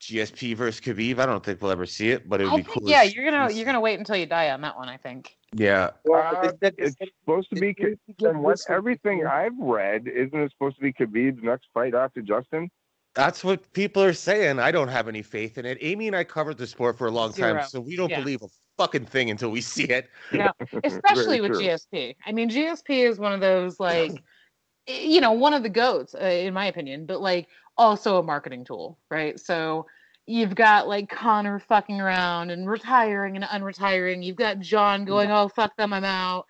[0.00, 1.18] GSP versus Khabib.
[1.18, 2.88] I don't think we'll ever see it, but it would be think, cool.
[2.90, 4.88] yeah, you're gonna you're gonna wait until you die on that one.
[4.88, 5.36] I think.
[5.54, 5.90] Yeah.
[6.12, 10.76] Uh, that- it's supposed to be, it's- and what everything I've read, isn't it supposed
[10.76, 12.70] to be Khabib's next fight after Justin?
[13.18, 14.60] That's what people are saying.
[14.60, 15.76] I don't have any faith in it.
[15.80, 18.20] Amy and I covered the sport for a long time, so we don't Yeah.
[18.20, 20.08] believe a fucking thing until we see it.
[20.32, 20.52] Yeah,
[20.84, 21.62] especially with true.
[21.62, 22.14] GSP.
[22.24, 24.12] I mean, GSP is one of those like,
[24.86, 28.64] you know, one of the goats uh, in my opinion, but like also a marketing
[28.64, 29.40] tool, right?
[29.40, 29.86] So
[30.26, 34.22] you've got like Conor fucking around and retiring and unretiring.
[34.22, 36.46] You've got Jon going, "Oh fuck them, I'm out."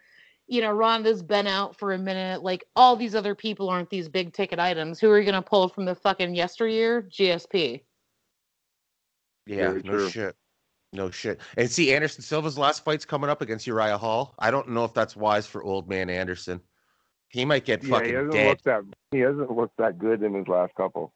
[0.49, 2.43] You know, Ronda's been out for a minute.
[2.43, 4.99] Like all these other people aren't these big ticket items.
[4.99, 7.03] Who are you gonna pull from the fucking yesteryear?
[7.03, 7.83] GSP.
[9.47, 10.09] Yeah, Very no true.
[10.09, 10.37] shit.
[10.93, 11.41] No shit.
[11.57, 14.35] And see, Anderson Silva's last fight's coming up against Uriah Hall.
[14.39, 16.61] I don't know if that's wise for old man Anderson.
[17.29, 18.49] He might get Yeah, he fucking hasn't dead.
[18.49, 21.13] looked that he hasn't looked that good in his last couple.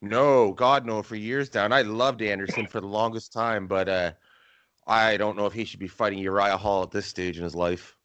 [0.00, 1.72] No, God no, for years down.
[1.72, 4.12] I loved Anderson for the longest time, but uh
[4.86, 7.54] I don't know if he should be fighting Uriah Hall at this stage in his
[7.54, 7.96] life.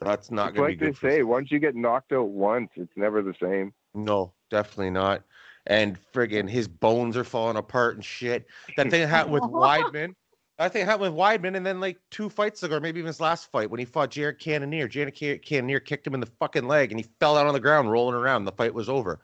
[0.00, 0.98] That's not gonna like be they good.
[0.98, 3.72] for- say, once you get knocked out once, it's never the same.
[3.94, 5.22] No, definitely not.
[5.66, 8.46] And friggin' his bones are falling apart and shit.
[8.76, 10.14] That thing happened with Weidman.
[10.58, 13.20] That thing happened with Weidman, and then like two fights ago, or maybe even his
[13.20, 14.88] last fight, when he fought Jared Cannonier.
[14.88, 17.60] Jared Ca- Cannonier kicked him in the fucking leg, and he fell down on the
[17.60, 18.44] ground, rolling around.
[18.44, 19.20] The fight was over.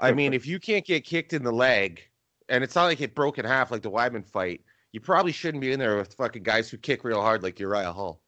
[0.00, 2.02] I mean, if you can't get kicked in the leg,
[2.48, 5.60] and it's not like it broke in half like the Weidman fight, you probably shouldn't
[5.60, 8.21] be in there with fucking guys who kick real hard like Uriah Hall.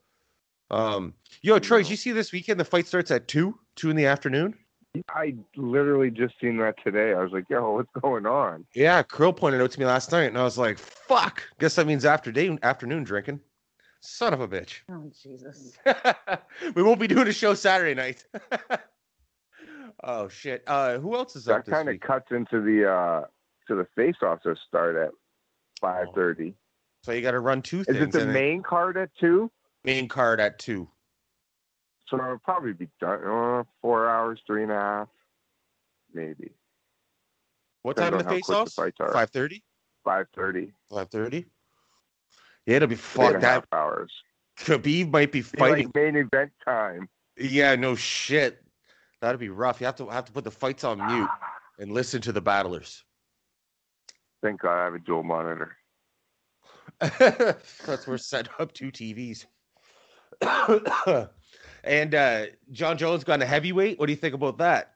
[0.70, 3.96] Um, yo, Troy, did you see this weekend the fight starts at two, two in
[3.96, 4.54] the afternoon?
[5.08, 7.14] I literally just seen that today.
[7.14, 8.64] I was like, yo, what's going on?
[8.74, 11.86] Yeah, Krill pointed out to me last night, and I was like, "Fuck!" Guess that
[11.86, 13.40] means after day afternoon drinking.
[14.00, 14.80] Son of a bitch.
[14.90, 15.76] Oh Jesus.
[16.74, 18.24] we won't be doing a show Saturday night.
[20.04, 20.62] oh shit.
[20.66, 23.24] Uh, who else is That up this kind of cuts into the uh
[23.66, 25.10] to the face offs that start at
[25.80, 26.54] five thirty.
[27.02, 29.50] So you got to run two Is it the and then main card at two?
[29.84, 30.88] Main card at two?
[32.08, 35.08] So it'll probably be done uh, four hours, three and a half,
[36.12, 36.52] maybe.
[37.82, 38.74] What Depends time the face offs?
[38.74, 39.62] Five thirty.
[40.04, 40.72] Five thirty.
[40.90, 41.46] Five thirty.
[42.66, 43.64] Yeah, it'll be half that.
[43.72, 44.12] hours.
[44.58, 45.86] Khabib might be Be fighting.
[45.86, 47.08] Like main event time.
[47.36, 48.62] Yeah, no shit.
[49.20, 49.80] That'd be rough.
[49.80, 51.28] You have to have to put the fights on mute
[51.78, 53.04] and listen to the battlers.
[54.42, 55.76] Thank God I have a dual monitor.
[57.18, 59.46] That's we're set up two TVs.
[61.84, 63.98] and uh, Jon Jones gone to heavyweight.
[63.98, 64.94] What do you think about that?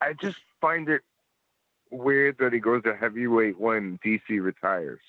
[0.00, 1.02] I just find it
[1.90, 5.00] weird that he goes to heavyweight when DC retires.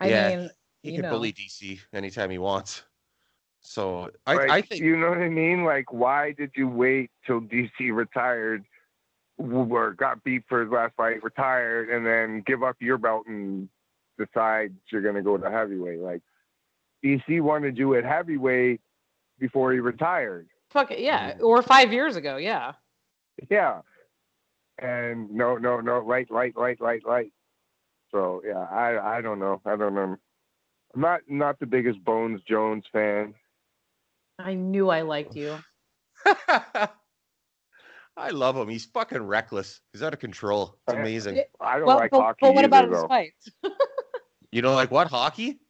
[0.00, 0.28] I Yeah.
[0.36, 0.50] mean,
[0.82, 1.10] He can know.
[1.10, 2.84] bully DC anytime he wants.
[3.60, 5.64] So I, Like, I think you know what I mean.
[5.64, 8.64] Like, why did you wait till DC retired,
[9.36, 13.68] or got beat for his last fight, retired, and then give up your belt and
[14.16, 16.00] decide you're going to go to heavyweight?
[16.00, 16.22] Like,
[17.04, 18.80] DC wanted to do it heavyweight
[19.38, 20.48] before he retired.
[20.70, 21.34] fuck it, yeah.
[21.40, 22.72] Or five years ago, yeah.
[23.50, 23.80] Yeah.
[24.80, 27.32] And no, no, no, light, light, light, light, light.
[28.12, 29.60] So yeah, I, I don't know.
[29.64, 30.16] I don't know.
[30.94, 33.34] I'm not, not the biggest Bones Jones fan.
[34.38, 35.58] I knew I liked you.
[38.16, 38.68] I love him.
[38.68, 39.80] He's fucking reckless.
[39.92, 40.76] He's out of control.
[40.88, 41.42] It's amazing.
[41.60, 43.08] I don't Well, like but, hockey but what about either, his though.
[43.08, 43.48] fights?
[44.50, 45.60] You don't like what hockey?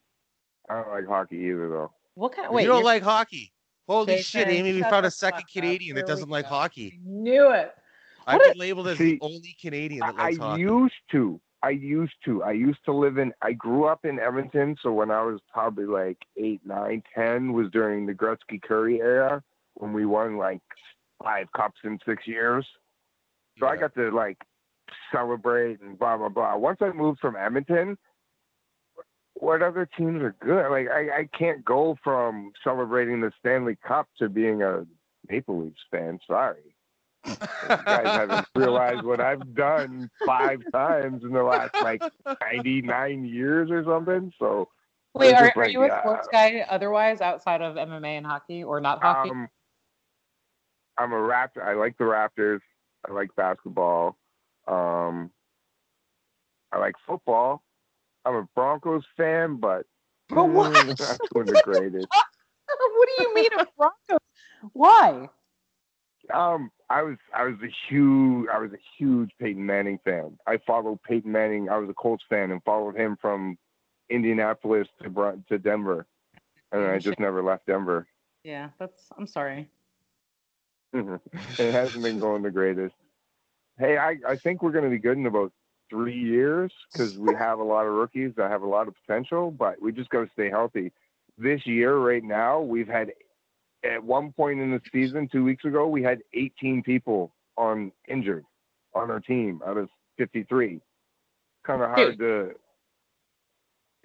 [0.70, 1.92] I don't like hockey either, though.
[2.14, 3.52] What kind of you don't like hockey.
[3.86, 4.74] Holy Jason, shit, Amy!
[4.74, 5.44] We found a second.
[5.52, 6.50] Canadian that doesn't like go.
[6.50, 6.98] hockey.
[7.04, 7.72] knew it.
[8.26, 10.60] I've What been labeled as See, the only Canadian that I, likes I hockey.
[10.62, 11.40] used to.
[11.62, 12.42] I used to.
[12.42, 13.32] I used to live in.
[13.40, 17.70] I grew up in Edmonton, so when I was probably like eight, nine, ten, was
[17.72, 19.42] during the Gretzky Kurri era
[19.74, 20.60] when we won like
[21.22, 22.66] five cups in six years.
[23.58, 24.36] So I got to like
[25.10, 26.56] celebrate and blah blah blah.
[26.56, 27.96] Once I moved from Edmonton,
[29.40, 30.70] what other teams are good?
[30.70, 34.84] Like I, I can't go from celebrating the Stanley Cup to being a
[35.28, 36.18] Maple Leafs fan.
[36.26, 36.74] Sorry.
[37.26, 42.02] You guys haven't realized what I've done five times in the last like
[42.40, 44.32] 99 years or something.
[44.38, 44.68] So,
[45.14, 48.80] wait, are, just are you a sports guy otherwise outside of MMA and hockey or
[48.80, 49.30] not hockey?
[49.30, 49.48] um,
[50.96, 51.62] I'm a Raptor.
[51.64, 52.60] I like the Raptors.
[53.08, 54.16] I like basketball.
[54.66, 55.30] Um,
[56.72, 57.62] I like football.
[58.28, 59.86] I'm a Broncos fan, but
[60.28, 60.70] But what?
[60.72, 62.06] mm, not doing the greatest.
[62.10, 64.18] what do you mean a Broncos?
[64.74, 65.30] Why?
[66.32, 70.36] Um, I was I was a huge I was a huge Peyton Manning fan.
[70.46, 71.70] I followed Peyton Manning.
[71.70, 73.56] I was a Colts fan and followed him from
[74.10, 76.06] Indianapolis to to Denver,
[76.72, 78.06] and I just never left Denver.
[78.44, 79.08] Yeah, that's.
[79.16, 79.70] I'm sorry.
[80.92, 82.94] it hasn't been going the greatest.
[83.78, 85.52] Hey, I, I think we're going to be good in about
[85.90, 89.50] three years because we have a lot of rookies that have a lot of potential,
[89.50, 90.92] but we just got to stay healthy.
[91.36, 93.12] This year, right now, we've had
[93.84, 98.44] at one point in the season, two weeks ago, we had 18 people on injured
[98.94, 100.80] on our team out of 53.
[101.64, 102.50] Kind of hard to.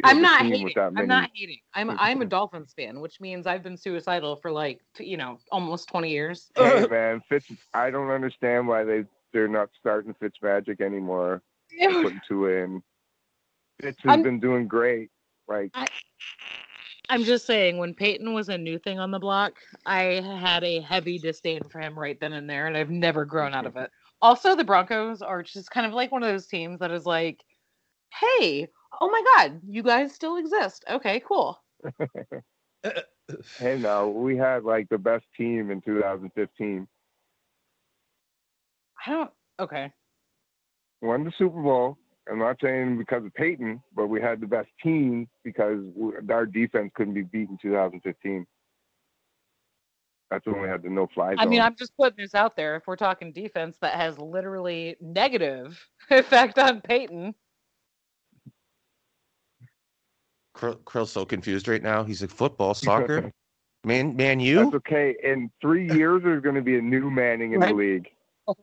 [0.03, 0.73] I'm not hating.
[0.77, 1.59] I'm not hating.
[1.73, 5.37] I'm I'm a Dolphins fan, which means I've been suicidal for like t- you know
[5.51, 6.51] almost 20 years.
[6.55, 7.51] Hey man, Fitz.
[7.73, 11.41] I don't understand why they they're not starting Fitzmagic anymore.
[11.79, 12.81] Putting two in.
[13.81, 15.09] Fitz has I'm- been doing great.
[15.47, 15.71] Like
[17.09, 19.53] I'm just saying, when Peyton was a new thing on the block,
[19.85, 23.53] I had a heavy disdain for him right then and there, and I've never grown
[23.53, 23.89] out of it.
[24.21, 27.43] Also, the Broncos are just kind of like one of those teams that is like,
[28.21, 28.69] hey,
[29.01, 30.85] oh my God, you guys still exist.
[30.89, 31.61] Okay, cool.
[33.59, 36.87] hey now, we had like the best team in 2015.
[39.05, 39.91] I don't, okay.
[41.03, 41.97] Won the Super Bowl.
[42.31, 46.45] I'm not saying because of Peyton, but we had the best team because we, our
[46.45, 48.47] defense couldn't be beat in 2015.
[50.31, 51.39] That's when we had the no fly zone.
[51.39, 52.77] I mean, I'm just putting this out there.
[52.77, 55.77] If we're talking defense, that has literally negative
[56.09, 57.35] effect on Peyton.
[60.55, 62.05] Krill, Krill's so confused right now.
[62.05, 63.29] He's like football, soccer,
[63.83, 64.63] man, man, you.
[64.63, 65.17] That's okay.
[65.21, 67.71] In three years, there's going to be a new Manning in Right.
[67.71, 68.09] the league,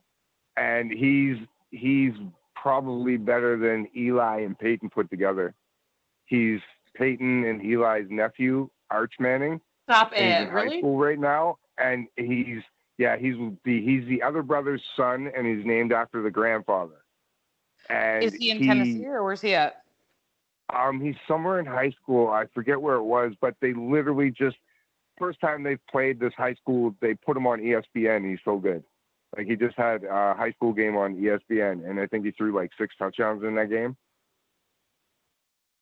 [0.57, 1.37] and he's
[1.71, 2.13] he's
[2.55, 5.55] probably better than Eli and Peyton put together.
[6.27, 6.61] He's
[6.95, 9.61] Peyton and Eli's nephew, Arch Manning.
[9.89, 10.43] Stop and he's it.
[10.43, 12.63] in high school right now, and he's
[12.99, 17.03] yeah, he's the he's the other brother's son, and he's named after the grandfather.
[17.89, 19.83] And Is he in Tennessee or where's he at?
[20.73, 22.29] Um, he's somewhere in high school.
[22.29, 24.57] I forget where it was, but they literally just
[25.19, 28.29] first time they've played this high school, they put him on ESPN.
[28.29, 28.85] He's so good.
[29.37, 32.55] Like he just had a high school game on ESPN, and I think he threw
[32.55, 33.97] like six touchdowns in that game.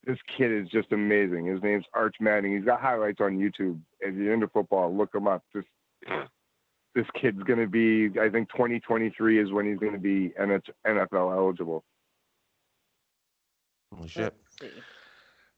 [0.04, 1.46] This kid is just amazing.
[1.46, 2.54] His name's Arch Manning.
[2.54, 3.78] He's got highlights on YouTube.
[4.00, 5.42] If you're into football, look him up.
[5.54, 5.64] This
[6.94, 8.10] this kid's gonna be.
[8.20, 11.84] I think 2023 is when he's gonna be NFL eligible.
[13.94, 14.34] Holy shit.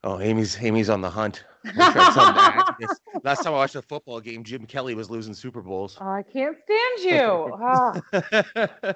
[0.03, 1.45] Oh, Amy's Amy's on the hunt.
[1.65, 3.01] I wish I had something to add to this.
[3.23, 5.99] Last time I watched a football game, Jim Kelly was losing Super Bowls.
[6.01, 7.57] Oh, I can't stand you.
[7.63, 8.95] Ah.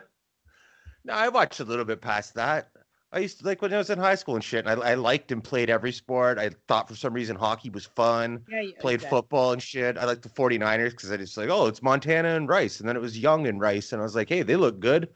[1.05, 2.71] no, I watched a little bit past that.
[3.13, 4.67] I used to like when I was in high school and shit.
[4.67, 6.39] And I, I liked and played every sport.
[6.39, 8.43] I thought for some reason hockey was fun.
[8.51, 9.19] Yeah, yeah, Played exactly.
[9.19, 9.97] football and shit.
[9.99, 12.81] I liked the 49ers because I just like, oh, it's Montana and Rice.
[12.81, 13.93] And then it was Young and Rice.
[13.93, 15.11] And I was like, hey, they look good.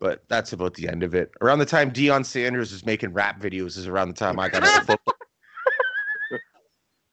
[0.00, 1.30] But that's about the end of it.
[1.40, 4.62] Around the time Deion Sanders was making rap videos is around the time I got
[4.64, 5.14] into football.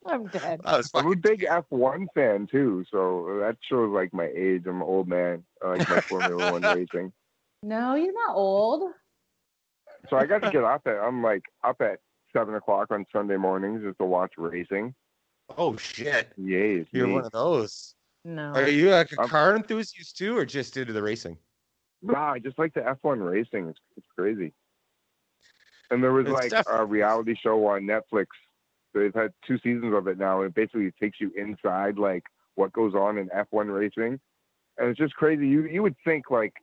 [0.05, 0.61] I'm dead.
[0.65, 4.63] I was I'm a big F1 fan too, so that shows like my age.
[4.67, 5.43] I'm an old man.
[5.63, 7.11] I like my Formula One racing.
[7.63, 8.91] No, you're not old.
[10.09, 10.97] So I got to get up at.
[10.97, 11.99] I'm like up at
[12.33, 14.93] seven o'clock on Sunday mornings just to watch racing.
[15.57, 16.31] Oh shit.
[16.37, 16.85] Yay!
[16.91, 17.13] You're me.
[17.13, 17.95] one of those.
[18.23, 18.51] No.
[18.53, 21.37] Are you like a I'm- car enthusiast too, or just into the racing?
[22.01, 23.69] Nah, I just like the F1 racing.
[23.69, 24.53] It's, it's crazy.
[25.89, 28.27] And there was It's like def- a reality show on Netflix.
[28.95, 32.23] They've had two seasons of it now, and it basically takes you inside like
[32.55, 34.19] what goes on in F1 racing,
[34.77, 35.47] and it's just crazy.
[35.47, 36.53] You you would think like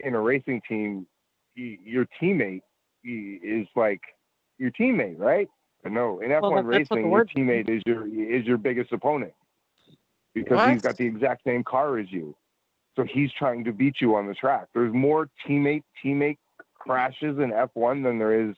[0.00, 1.06] in a racing team,
[1.56, 2.60] y your teammate
[3.04, 4.02] is like
[4.58, 5.48] your teammate, right?
[5.82, 8.58] But no, in F1 Well, that- that's what racing, your teammate is your is your
[8.58, 9.32] biggest opponent
[10.34, 10.68] because What?
[10.70, 12.36] he's got the exact same car as you.
[12.96, 14.68] So he's trying to beat you on the track.
[14.74, 16.36] There's more teammate teammate
[16.74, 18.54] crashes in F1 than there is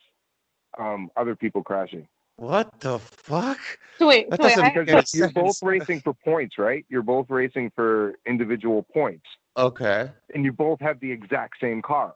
[0.78, 2.08] um, other people crashing.
[2.36, 3.58] What the fuck?
[3.98, 6.58] So wait, That so wait, doesn't I- make Because any you're both racing for points,
[6.58, 6.84] right?
[6.88, 9.26] You're both racing for individual points,
[9.56, 10.10] Okay.
[10.34, 12.14] and you both have the exact same car.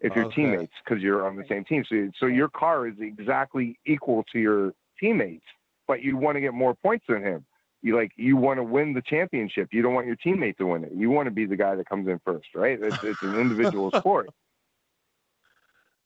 [0.00, 0.34] If you're Okay.
[0.34, 4.38] teammates, because you're on the same team, so so your car is exactly equal to
[4.40, 5.46] your teammates,
[5.86, 7.44] but you want to get more points than him.
[7.82, 9.68] You like you want to win the championship.
[9.72, 10.92] You don't want your teammate to win it.
[10.92, 12.80] You want to be the guy that comes in first, right?
[12.80, 14.30] It's, it's an individual sport.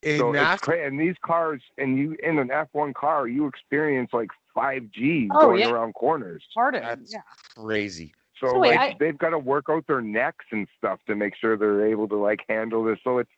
[0.06, 3.46] In so NASCAR, it's cra- and these cars, and you in an F1 car, you
[3.46, 5.70] experience like five Gs Oh, going yeah.
[5.70, 6.44] around corners.
[6.54, 6.82] Harden.
[6.82, 7.22] That's- Yeah.
[7.56, 8.14] crazy.
[8.40, 11.16] So, So wait, like I- they've got to work out their necks and stuff to
[11.16, 12.98] make sure they're able to like handle this.
[13.02, 13.30] So it's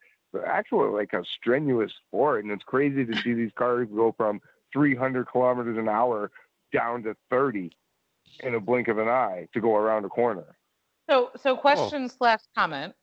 [0.46, 4.42] actually like a strenuous sport, and it's crazy to see these cars go from
[4.74, 6.30] 300 kilometers an hour
[6.70, 7.72] down to 30
[8.40, 10.58] in a blink of an eye to go around a corner.
[11.08, 12.94] So, so question slash comment: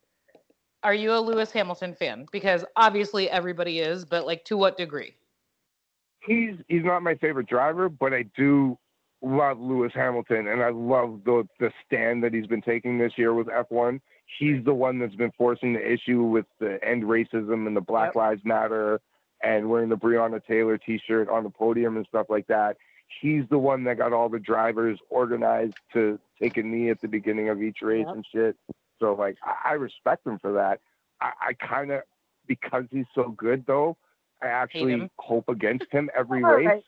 [0.86, 2.28] Are you a Lewis Hamilton fan?
[2.32, 5.16] Because obviously everybody is, but like to what degree?
[6.28, 8.78] he's he's not my favorite driver, but I do
[9.24, 13.34] love Lewis Hamilton, and I love the the stand that he's been taking this year
[13.34, 14.00] with F1.
[14.40, 18.10] He's the one that's been forcing the issue with the end racism and the Black
[18.10, 18.16] Yep.
[18.16, 19.02] Lives Matter
[19.44, 22.78] and wearing the Breonna Taylor T-shirt on the podium and stuff like that.
[23.22, 27.08] He's the one that got all the drivers organized to take a knee at the
[27.08, 28.16] beginning of each race Yep.
[28.16, 28.56] and shit.
[29.00, 30.80] So like I, I respect him for that.
[31.22, 32.02] I, I kind of
[32.48, 33.98] because he's so good though.
[34.42, 36.68] I actually hope against him every All race.
[36.68, 36.84] right.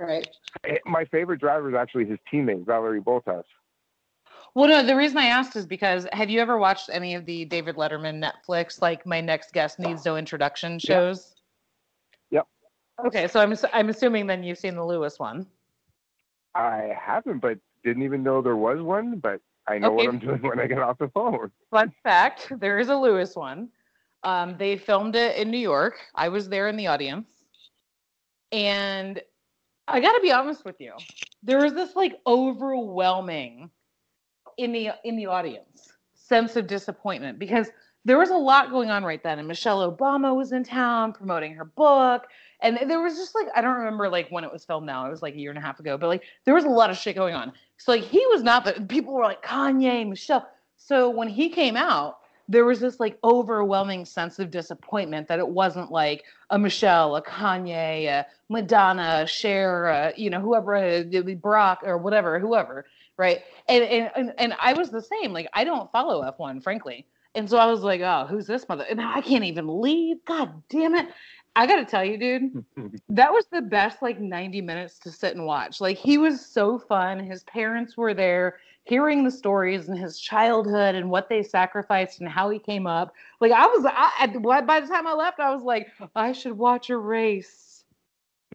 [0.00, 0.28] Right.
[0.66, 3.44] Eh, My favorite driver is actually his teammate, Valtteri Bottas.
[4.54, 7.44] Well, no, the reason I asked is because have you ever watched any of the
[7.44, 11.34] David Letterman Netflix, like My Next Guest Needs No Introduction shows?
[12.30, 12.46] Yep.
[13.06, 15.46] Okay, so I'm I'm assuming then you've seen the Lewis one.
[16.54, 19.18] I haven't, but didn't even know there was one.
[19.18, 21.50] But I know what I'm doing when I get off the phone.
[21.70, 23.68] Fun fact: there is a Lewis one.
[24.22, 25.98] Um, they filmed it in New York.
[26.14, 27.28] I was there in the audience,
[28.52, 29.20] and
[29.86, 30.92] I got to be honest with you.
[31.42, 33.70] There was this like overwhelming
[34.56, 37.68] in the in the audience sense of disappointment because
[38.06, 41.54] there was a lot going on right then, and Michelle Obama was in town promoting
[41.54, 42.26] her book,
[42.60, 44.86] and there was just like I don't remember like when it was filmed.
[44.86, 46.68] Now it was like a year and a half ago, but like there was a
[46.68, 47.52] lot of shit going on.
[47.78, 50.48] So like he was not the people were like Kanye, Michelle.
[50.76, 52.18] So when he came out,
[52.48, 57.22] there was this like overwhelming sense of disappointment that it wasn't like a Michelle, a
[57.22, 61.02] Kanye, a Madonna, a Cher, a, you know, whoever, uh,
[61.40, 62.84] Brock or whatever, whoever,
[63.16, 63.40] right?
[63.68, 65.32] And, and and and I was the same.
[65.32, 67.06] Like I don't follow F1, frankly.
[67.34, 68.84] And so I was like, oh, who's this mother?
[68.88, 70.24] And I can't even leave.
[70.24, 71.08] God damn it.
[71.56, 72.64] I gotta tell you, dude,
[73.08, 75.80] that was the best like 90 minutes to sit and watch.
[75.80, 77.18] Like he was so fun.
[77.20, 82.28] His parents were there hearing the stories and his childhood and what they sacrificed and
[82.28, 83.14] how he came up.
[83.40, 86.90] Like I was, I, by the time I left, I was like, I should watch
[86.90, 87.84] a race.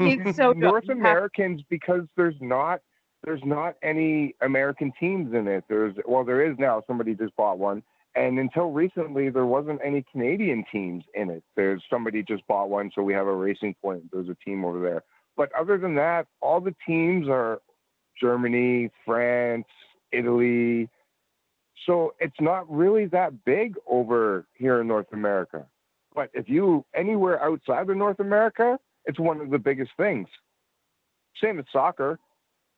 [0.00, 2.80] it's so North Americans because there's not
[3.24, 5.64] there's not any American teams in it.
[5.68, 6.82] There's well, there is now.
[6.86, 7.82] Somebody just bought one,
[8.16, 11.42] and until recently, there wasn't any Canadian teams in it.
[11.56, 14.04] There's somebody just bought one, so we have a racing point.
[14.12, 15.02] There's a team over there.
[15.36, 17.60] But other than that, all the teams are
[18.20, 19.66] Germany, France,
[20.12, 20.88] Italy.
[21.86, 25.66] So it's not really that big over here in North America.
[26.14, 30.28] But if you anywhere outside of North America, it's one of the biggest things.
[31.42, 32.20] Same as soccer,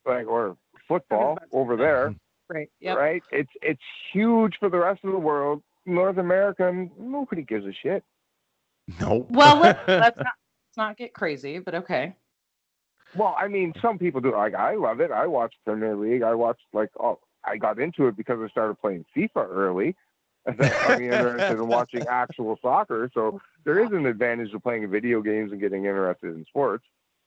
[0.07, 0.57] like or
[0.89, 2.14] football over there.
[2.49, 2.71] Right.
[2.81, 2.97] Yep.
[2.97, 3.23] Right.
[3.33, 3.83] It's it's
[4.13, 5.63] huge for the rest of the world.
[5.85, 8.05] North America, nobody gives a shit.
[9.01, 9.29] Nope.
[9.31, 12.15] Well, let's, let's not let's not get crazy, but okay.
[13.17, 14.33] Well, I mean, some people do.
[14.33, 15.11] Like, I love it.
[15.11, 16.23] I watched Premier League.
[16.23, 19.97] I watched like, oh, I got into it because I started playing FIFA early.
[20.45, 23.11] And then I'm interested in watching actual soccer.
[23.15, 26.85] So there is an advantage to playing video games and getting interested in sports.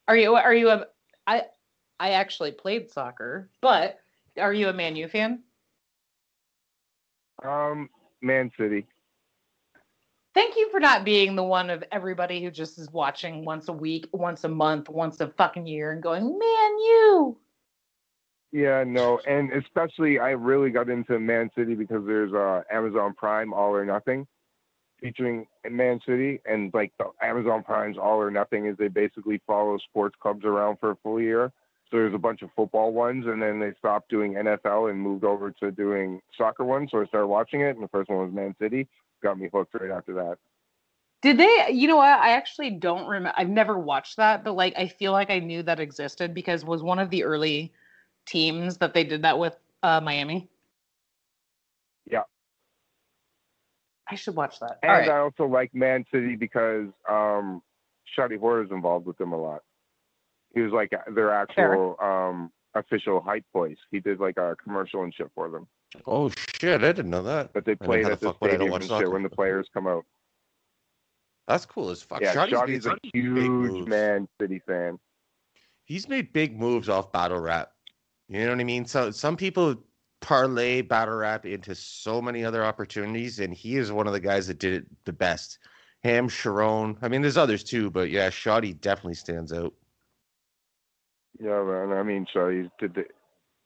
[0.08, 0.36] Are you?
[0.36, 0.86] Are you a?
[1.28, 1.44] I
[2.00, 4.00] I actually played soccer, but
[4.40, 5.44] are you a Man U fan?
[7.44, 7.90] Um,
[8.22, 8.86] Man City.
[10.34, 13.74] Thank you for not being the one of everybody who just is watching once a
[13.74, 17.38] week, once a month, once a fucking year and going, man, you.
[18.52, 23.54] Yeah, no, and especially I really got into Man City because there's uh, Amazon Prime
[23.54, 24.26] All or Nothing
[25.00, 29.78] featuring Man City, and like the Amazon Prime's All or Nothing is they basically follow
[29.78, 31.52] sports clubs around for a full year.
[31.92, 35.24] So there's a bunch of football ones, and then they stopped doing NFL and moved
[35.24, 36.90] over to doing soccer ones.
[36.92, 38.88] So I started watching it, and the first one was Man City
[39.24, 40.38] got me hooked right after that.
[41.22, 41.72] Did they?
[41.72, 42.08] You know what?
[42.08, 43.34] I actually don't remember.
[43.36, 46.82] I've never watched that, but like I feel like I knew that existed because was
[46.82, 47.74] one of the early
[48.26, 50.48] teams that they did that with uh, Miami.
[52.10, 52.24] Yeah.
[54.10, 54.80] I should watch that.
[54.82, 55.10] And right.
[55.10, 57.62] I also like Man City because um,
[58.18, 59.62] Shotty Horroh is involved with them a lot.
[60.54, 63.78] He was like their actual um, official hype voice.
[63.92, 65.68] He did like a commercial and shit for them.
[66.06, 66.84] Oh shit!
[66.84, 67.54] I didn't know that.
[67.54, 70.06] But they played at the stadium and shit when the players come out.
[71.48, 72.22] That's cool as fuck.
[72.22, 75.00] Yeah, Shotty's, Shotty's a huge Man City fan.
[75.86, 77.72] He's made big moves off battle rap.
[78.28, 78.86] You know what I mean?
[78.86, 79.76] So some people
[80.22, 84.46] parlay battle rap into so many other opportunities, and he is one of the guys
[84.48, 85.58] that did it the best.
[86.04, 86.96] Ham, Charron.
[87.02, 89.74] I mean, there's others too, but yeah, Shotty definitely stands out.
[91.40, 91.92] Yeah, man.
[91.92, 93.06] I mean, so he did the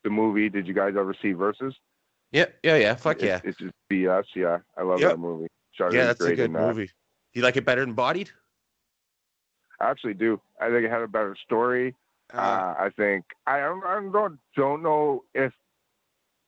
[0.03, 0.49] the movie.
[0.49, 1.75] Did you guys ever see Versus?
[2.31, 2.95] Yeah, yeah, yeah.
[2.95, 3.37] Fuck yeah.
[3.37, 4.25] It's, it's just BS.
[4.35, 5.11] Yeah, I love yep.
[5.11, 5.47] that movie.
[5.73, 6.85] Charlie yeah, that's a good movie.
[6.85, 6.93] That.
[7.33, 8.29] You like it better than Bodied?
[9.79, 10.39] I actually do.
[10.61, 11.95] I think it had a better story.
[12.33, 15.51] Uh, uh, I think I, I don't don't know if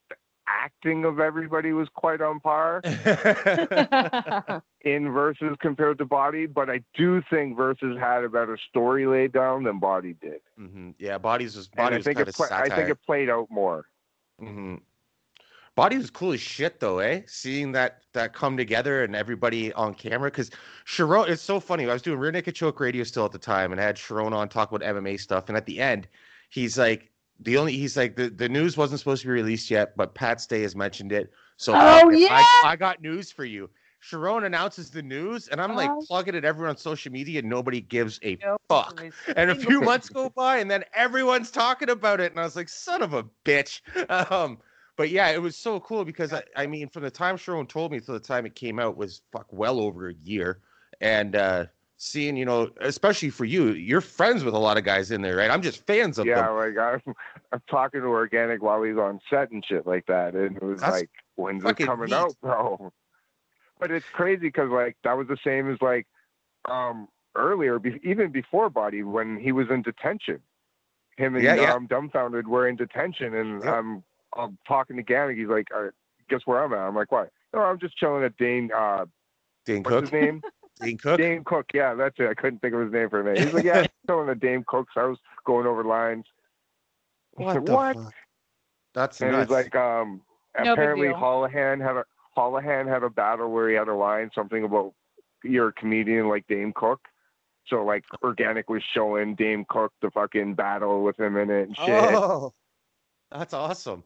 [0.10, 0.16] the
[0.48, 2.82] acting of everybody was quite on par
[4.86, 9.34] in Versus compared to Bodied, but I do think Versus had a better story laid
[9.34, 10.42] down than Bodied did.
[10.60, 10.92] Mm-hmm.
[11.00, 13.88] Yeah, Body's was Bodied I think it pla- I think it played out more.
[14.42, 14.76] Mm-hmm.
[15.76, 17.22] Bodied was cool as shit though, eh?
[17.26, 20.30] Seeing that that come together and everybody on camera.
[20.30, 20.52] Because
[20.86, 21.90] Charron, it's so funny.
[21.90, 24.34] I was doing Rear Naked Choke Radio still at the time, and I had Charron
[24.34, 25.50] on talk about MMA stuff.
[25.50, 26.08] And at the end,
[26.50, 29.98] he's like, the only he's like the, the news wasn't supposed to be released yet,
[29.98, 31.34] but Pat Stay has mentioned it.
[31.58, 32.42] So oh, yeah.
[32.64, 33.70] I, I got news for you.
[34.10, 37.50] Charron announces the news, and I'm like uh, plugging it everyone on social media, and
[37.50, 39.04] nobody gives a no, fuck.
[39.36, 42.56] And a few months go by, and then everyone's talking about it, and I was
[42.56, 43.82] like, son of a bitch.
[44.32, 44.60] Um,
[44.98, 47.92] but yeah, it was so cool because I, I mean, from the time Charron told
[47.92, 50.60] me to the time it came out was fuck well over a year,
[51.02, 51.66] and uh,
[51.98, 55.36] seeing you know, especially for you, you're friends with a lot of guys in there,
[55.36, 55.52] right?
[55.52, 56.46] I'm just fans of yeah, them.
[56.46, 57.16] Yeah, like I'm,
[57.52, 60.82] I'm talking to Organik while he's on set and shit like that, and it was
[60.82, 62.16] That's like, when's it coming neat.
[62.16, 62.94] out, bro?
[63.80, 66.08] But it's crazy because like that was the same as like
[66.70, 70.40] um earlier, be- even before Bodied when he was in detention.
[71.18, 71.74] Him and yeah, yeah.
[71.74, 73.74] um, Dumbfounded were in detention, and yep.
[73.74, 74.04] um
[74.36, 75.38] I'm talking to Ganek.
[75.38, 75.92] He's like, right,
[76.30, 76.80] guess where I'm at?
[76.80, 77.28] I'm like, why?
[77.54, 78.70] No, I'm just chilling at Dane.
[78.76, 79.06] Uh,
[79.66, 80.04] Dane what's Cook.
[80.06, 80.42] his name?
[80.82, 81.18] Dane Cook.
[81.18, 81.68] Dane Cook.
[81.74, 82.28] Yeah, that's it.
[82.30, 83.40] I couldn't think of his name for a minute.
[83.40, 86.26] He's like, yeah, chilling at Dane Cook's house, going over lines.
[87.36, 87.96] What the What?
[87.96, 88.14] fuck?
[88.94, 89.44] That's and nuts.
[89.44, 90.22] it's like um
[90.62, 91.18] No apparently deal.
[91.18, 92.06] Holohan had a
[92.38, 94.94] Holohan had a battle where he had a line something about
[95.44, 97.02] you're a comedian like Dane Cook.
[97.68, 101.78] So like Organik was showing Dane Cook the fucking battle with him in it and
[101.78, 101.88] shit.
[101.88, 102.54] Oh,
[103.32, 104.04] that's awesome.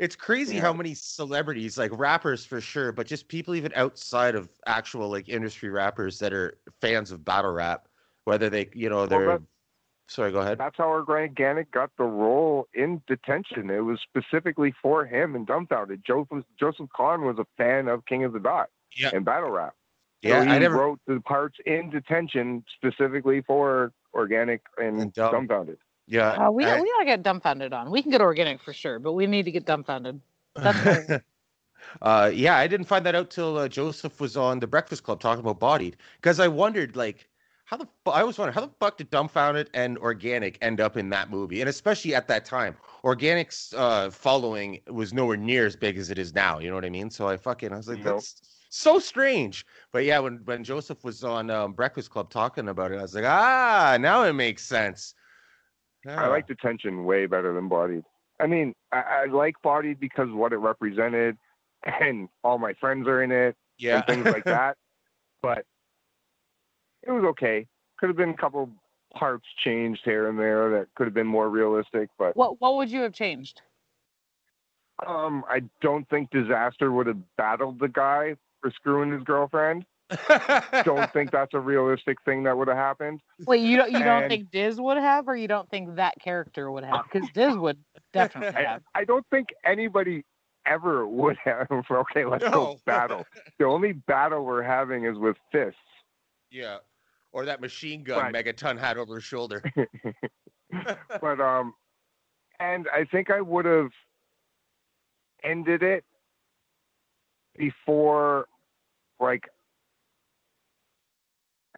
[0.00, 4.48] It's crazy how many celebrities, like rappers for sure, but just people even outside of
[4.66, 7.88] actual like industry rappers that are fans of battle rap,
[8.24, 9.26] whether they, you know, they're.
[9.26, 9.42] that-
[10.12, 10.58] Sorry, go ahead.
[10.58, 13.70] That's how our Grant Organik got the role in detention.
[13.70, 16.02] It was specifically for him and Dumbfounded.
[16.06, 19.10] Joseph Joseph Kahn was a fan of King of the Dot Yeah.
[19.14, 19.74] and battle rap.
[20.20, 20.76] Yeah, so he I never.
[20.76, 25.32] wrote the parts in detention specifically for Organik and, And Dumb.
[25.32, 25.78] Dumbfounded.
[26.06, 27.90] Yeah, Uh, we, I- we gotta get dumbfounded on.
[27.90, 30.20] We can get Organik for sure, but we need to get dumbfounded.
[32.00, 35.20] Uh, yeah, I didn't find that out till uh, Joseph was on the Breakfast Club
[35.20, 37.28] talking about bodied because I wondered like
[37.72, 40.98] how the fu- I was wondering how the fuck did Dumbfounded and Organik end up
[40.98, 45.74] in that movie, and especially at that time, Organik's uh, following was nowhere near as
[45.74, 46.58] big as it is now.
[46.58, 47.08] You know what I mean?
[47.08, 48.16] So I fucking I was like Nope.
[48.16, 49.64] that's so strange.
[49.90, 53.14] But yeah, when when Joseph was on um, Breakfast Club talking about it, I was
[53.14, 55.14] like ah, now it makes sense.
[56.06, 56.28] I Ah.
[56.28, 58.04] like detention way better than Bodied.
[58.38, 61.38] I mean, I, I like Bodied because what it represented,
[62.00, 64.76] and all my friends are in it yeah and things like that.
[65.40, 65.64] But
[67.02, 67.66] it was okay.
[67.98, 68.70] Could have been a couple
[69.14, 72.90] parts changed here and there that could have been more realistic, but what what would
[72.90, 73.60] you have changed?
[75.06, 79.84] um, I don't think Dizaster would have battled the guy for screwing his girlfriend.
[80.84, 83.20] Don't think that's a realistic thing that would have happened.
[83.46, 86.70] Wait, you don't you don't think Diz would have, or you don't think that character
[86.70, 87.04] would have?
[87.10, 87.78] Because Diz would
[88.12, 88.82] definitely I, have.
[88.94, 90.22] I don't think anybody
[90.66, 91.66] ever would have.
[91.90, 92.50] okay, let's No.
[92.50, 93.24] go battle.
[93.58, 95.78] The only battle we're having is with fists.
[96.50, 96.78] Yeah.
[97.32, 99.62] Or that machine gun But- Megaton had over his shoulder.
[101.20, 101.74] but um,
[102.60, 103.90] and I think I would have
[105.42, 106.04] ended it
[107.56, 108.46] before,
[109.18, 109.48] like,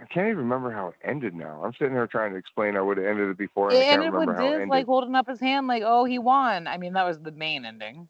[0.00, 1.62] I can't even remember how it ended now.
[1.64, 3.84] I'm sitting here trying to explain I would have ended it before, and I It
[3.84, 4.68] can't ended with remember how it Diz ended.
[4.70, 7.64] like holding up his hand, like, "Oh, he won." I mean, that was the main
[7.64, 8.08] ending.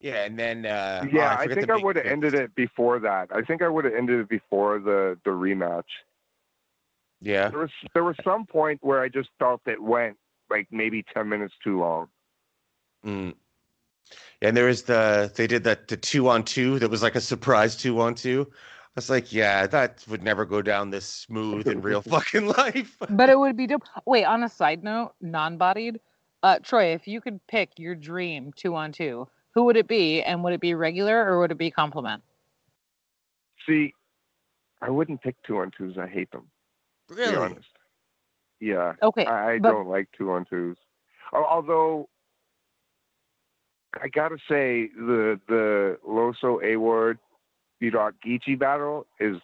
[0.00, 3.28] yeah, and then uh oh, yeah, I, think I would have ended it before that.
[3.34, 5.82] I think I would have ended it before the the rematch.
[7.20, 7.48] Yeah.
[7.48, 10.16] There was there was some point where I just felt it went
[10.50, 12.08] like maybe ten minutes too long.
[13.04, 13.34] Mm.
[14.40, 17.20] And there was the they did that the two on two that was like a
[17.20, 18.46] surprise two on two.
[18.50, 22.96] I was like, yeah, that would never go down this smooth in real fucking life.
[23.08, 23.84] But it would be dope.
[24.06, 26.00] Wait, on a side note, non-bodied,
[26.42, 30.22] uh, Troy, if you could pick your dream two on two, who would it be,
[30.22, 32.22] and would it be regular or would it be compliment?
[33.66, 33.94] See,
[34.80, 35.98] I wouldn't pick two on twos.
[35.98, 36.48] I hate them.
[37.08, 37.68] To be honest.
[38.60, 40.76] Yeah, Okay, I, I but- don't like two on twos.
[41.32, 42.08] Although
[44.02, 47.18] I gotta say the the Loso Award
[47.82, 49.36] Budok Geechee battle is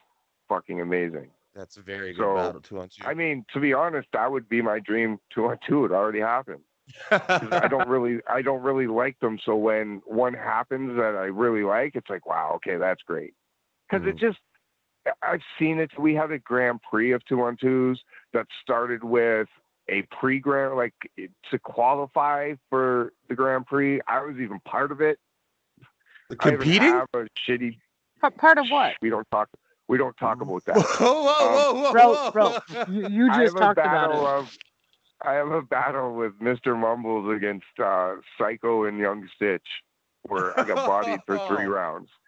[0.48, 1.30] fucking amazing.
[1.54, 3.04] That's a very good So, battle two on two.
[3.06, 5.84] I mean, to be honest, that would be my dream two on two.
[5.84, 6.60] It already happened.
[7.10, 9.38] I don't really I don't really like them.
[9.44, 13.34] So when one happens that I really like, it's like wow, okay, that's great.
[13.88, 14.20] Because it Mhm.
[14.20, 14.38] just
[15.22, 15.90] I've seen it.
[15.98, 18.00] We had a Grand Prix of two on twos
[18.32, 19.48] that started with
[19.88, 20.94] a pre Grand like
[21.50, 24.00] to qualify for the Grand Prix.
[24.08, 25.18] I was even part of it.
[26.40, 26.82] I even Competing?
[26.92, 27.78] have a shitty.
[28.38, 28.94] Part of what?
[29.02, 29.50] We don't talk.
[29.88, 30.76] We don't talk about that.
[30.76, 32.30] whoa, whoa, whoa, Bro, whoa.
[32.30, 34.30] bro, You, you I just have talked a about battle it.
[34.38, 34.58] Of,
[35.22, 36.74] I have a battle with Mr.
[36.78, 39.66] Mumbles against uh, Psycho and Young Stitch,
[40.22, 42.23] where I got bodied for three rounds Is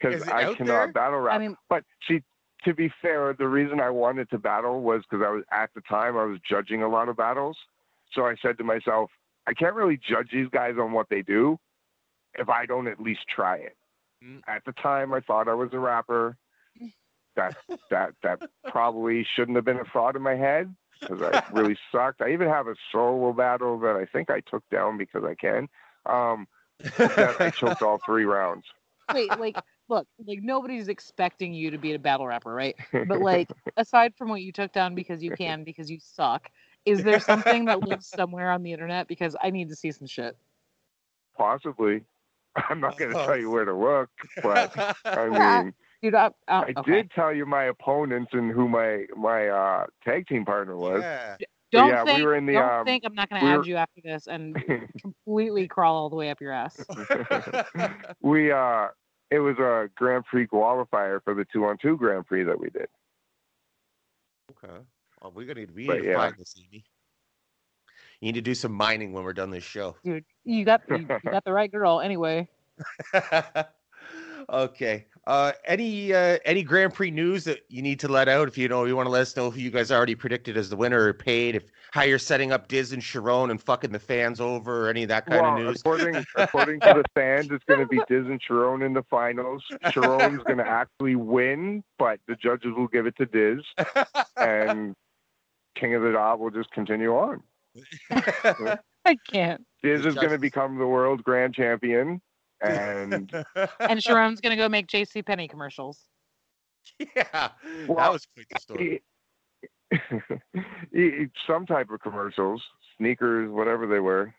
[0.00, 0.92] because I cannot there?
[0.92, 1.36] battle rap.
[1.36, 2.22] I mean, but see,
[2.64, 5.80] to be fair, the reason I wanted to battle was because I was at the
[5.82, 7.56] time I was judging a lot of battles.
[8.12, 9.10] So I said to myself,
[9.46, 11.58] I can't really judge these guys on what they do
[12.34, 13.76] if I don't at least try it.
[14.24, 14.40] Mm.
[14.46, 16.36] At the time, I thought I was a rapper.
[17.34, 17.56] That
[17.90, 22.20] that that probably shouldn't have been a thought in my head because I really sucked.
[22.20, 25.68] I even have a solo battle that I think I took down because I can.
[26.04, 26.46] Um,
[26.98, 28.64] I choked all three rounds.
[29.12, 29.56] Wait, like,
[29.88, 32.76] look, like nobody's expecting you to be a battle rapper, right?
[32.92, 36.50] But like, aside from what you took down because you can, because you suck,
[36.84, 39.08] is there something that lives somewhere on the internet?
[39.08, 40.36] Because I need to see some shit.
[41.36, 42.04] Possibly.
[42.68, 44.10] I'm not going to tell you where to look,
[44.42, 44.76] but
[45.06, 45.28] I
[45.62, 45.72] mean,
[46.02, 46.82] Dude, I, I, I okay.
[46.90, 51.00] did tell you my opponents and who my my uh, tag team partner was.
[51.02, 51.36] yeah.
[51.70, 53.52] Don't yeah, we think, were in the, don't um, think I'm not going to we
[53.52, 54.56] add were- you after this and
[55.00, 56.84] completely crawl all the way up your ass.
[58.20, 58.88] we uh,
[59.32, 62.70] it was a Grand Prix qualifier for the two on two Grand Prix that we
[62.70, 62.88] did.
[64.50, 64.74] Okay.
[65.20, 66.16] Well, we're gonna need we But need to yeah.
[66.16, 66.84] find this, Amy.
[68.20, 69.96] You need to do some mining when we're done this show.
[70.04, 72.48] Dude, you got you, you got the right girl anyway.
[74.50, 75.06] okay.
[75.26, 78.48] Uh, any uh, any Grand Prix news that you need to let out?
[78.48, 80.68] If you know, you want to let us know who you guys already predicted as
[80.68, 81.54] the winner or paid.
[81.54, 85.04] If how you're setting up Diz and Charron and fucking the fans over, or any
[85.04, 85.80] of that kind well, of news.
[85.80, 89.62] according according to the fans, it's going to be Diz and Charron in the finals.
[89.84, 93.60] Charron's going to actually win, but the judges will give it to Diz,
[94.36, 94.96] and
[95.76, 97.42] King of the Dot will just continue on.
[99.04, 99.64] I can't.
[99.82, 102.20] Diz is going to become the world grand champion,
[102.62, 103.44] and
[103.80, 106.00] And Charron's gonna go make JC Penney commercials.
[106.98, 107.52] yeah, that
[107.88, 109.02] was quite the story.
[110.92, 112.62] he- some type of commercials,
[112.98, 114.34] sneakers, whatever they were.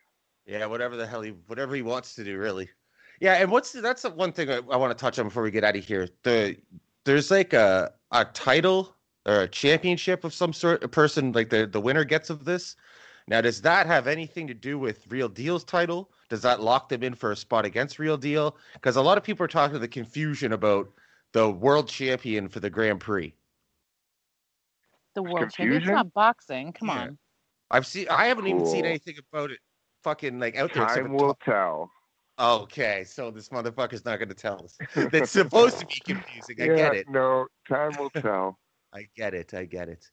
[0.45, 2.69] Yeah, whatever the hell he, whatever he wants to do, really.
[3.21, 5.43] Yeah, and what's the, that's the one thing I, I want to touch on before
[5.43, 6.07] we get out of here.
[6.23, 6.57] The
[7.05, 8.95] there's like a a title
[9.25, 10.83] or a championship of some sort.
[10.83, 12.75] A person like the the winner gets of this.
[13.27, 16.11] Now, does that have anything to do with Real Deal's title?
[16.33, 18.57] Does that lock them in for a spot against Real Deal?
[18.73, 20.91] Because a lot of people are talking the confusion about
[21.31, 23.35] the world champion for the Grand Prix.
[25.13, 25.83] The world champion.
[25.83, 26.73] It's not boxing.
[26.73, 27.01] Come Yeah.
[27.01, 27.17] on.
[27.69, 28.07] I've seen.
[28.09, 29.59] I haven't even seen anything about it.
[30.03, 30.87] Fucking like out there.
[30.87, 31.91] Time will talk- tell.
[32.39, 34.75] Okay, so this motherfucker's not going to tell us.
[35.11, 36.59] That's supposed to be confusing.
[36.59, 37.09] I yeah, get it.
[37.11, 38.57] No, time will tell.
[38.91, 39.53] I get it.
[39.53, 40.09] I get it.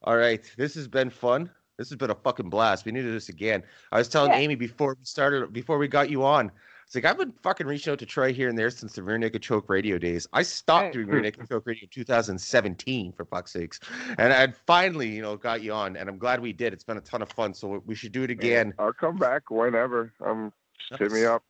[0.00, 1.50] All right, this has been fun.
[1.78, 2.84] This has been a fucking blast.
[2.84, 3.62] We need to do this again.
[3.90, 4.38] I was telling Yeah.
[4.38, 6.50] Amy before we started, before we got you on.
[6.84, 9.16] It's like I've been fucking reaching out to Troy here and there since the Rear
[9.16, 10.26] Naked Choke radio days.
[10.34, 10.92] I stopped Right.
[10.92, 13.80] doing Rear Naked Choke radio in 2017, for fuck's sakes,
[14.18, 16.74] and I finally, you know, got you on, and I'm glad we did.
[16.74, 18.74] It's been a ton of fun, so we should do it again.
[18.78, 20.12] I'll come back whenever.
[20.24, 20.52] Um,
[20.90, 21.42] just hit me up.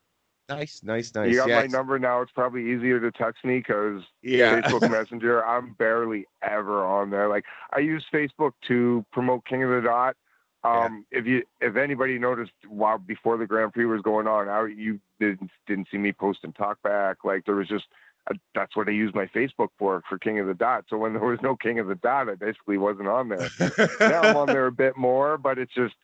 [0.56, 1.30] Nice, nice, nice.
[1.30, 2.20] You got yeah, my it's- number now.
[2.22, 4.60] It's probably easier to text me because yeah.
[4.60, 5.44] Facebook Messenger.
[5.44, 7.28] I'm barely ever on there.
[7.28, 10.16] Like I use Facebook to promote King of the Dot.
[10.64, 10.84] Yeah.
[10.84, 14.66] Um, if you if anybody noticed while before the Grand Prix was going on, I,
[14.66, 17.18] you didn't didn't see me post and talk back.
[17.24, 17.84] Like there was just
[18.30, 20.84] uh that's what I used my Facebook for for King of the Dot.
[20.88, 23.48] So when there was no King of the Dot, I basically wasn't on there.
[24.00, 25.94] now I'm on there a bit more, but it's just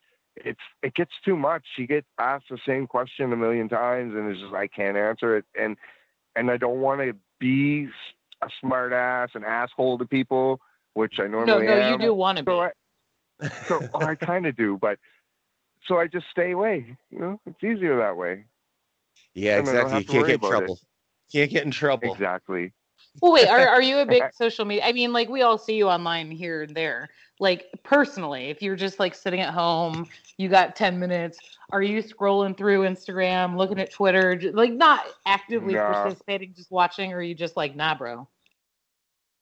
[0.45, 1.65] it's it gets too much.
[1.77, 5.37] You get asked the same question a million times, and it's just I can't answer
[5.37, 5.77] it, and
[6.37, 7.89] and I don't want to be
[8.43, 10.61] a smart ass, an asshole to people,
[10.95, 11.93] which I normally no, am.
[11.93, 12.51] you do want to be.
[12.51, 12.71] So I,
[13.67, 14.99] so I kind of do, but
[15.87, 16.97] so I just stay away.
[17.11, 18.45] You know, it's easier that way.
[19.35, 19.99] yeah, and exactly.
[20.01, 20.51] You can't get in about it.
[20.51, 20.79] trouble.
[21.33, 22.13] Can't get in trouble.
[22.13, 22.73] Exactly.
[23.21, 24.85] Well, wait, are, are you a big social media?
[24.85, 27.09] I mean, like we all see you online here and there.
[27.41, 30.09] Like personally, if you're just like sitting at home,
[30.39, 31.39] you got 10 minutes,
[31.71, 36.03] are you scrolling through Instagram, looking at Twitter, j- like not actively Nah.
[36.03, 38.29] participating, just watching, or are you just like, nah, bro?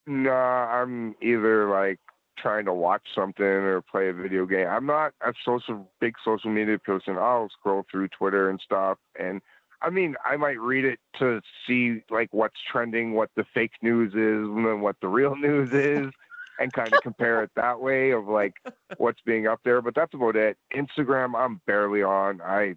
[0.07, 1.99] No, I'm either like
[2.39, 4.67] trying to watch something or play a video game.
[4.69, 7.17] I'm not a social big social media person.
[7.19, 9.41] I'll scroll through Twitter and stuff and
[9.83, 14.13] I mean, I might read it to see like what's trending, what the fake news
[14.13, 16.13] is, and then what the real news is,
[16.59, 18.55] and kind of compare it that way of like
[18.99, 19.83] what's being up there.
[19.83, 20.57] But that's about it.
[20.75, 22.41] Instagram, I'm barely on.
[22.41, 22.77] I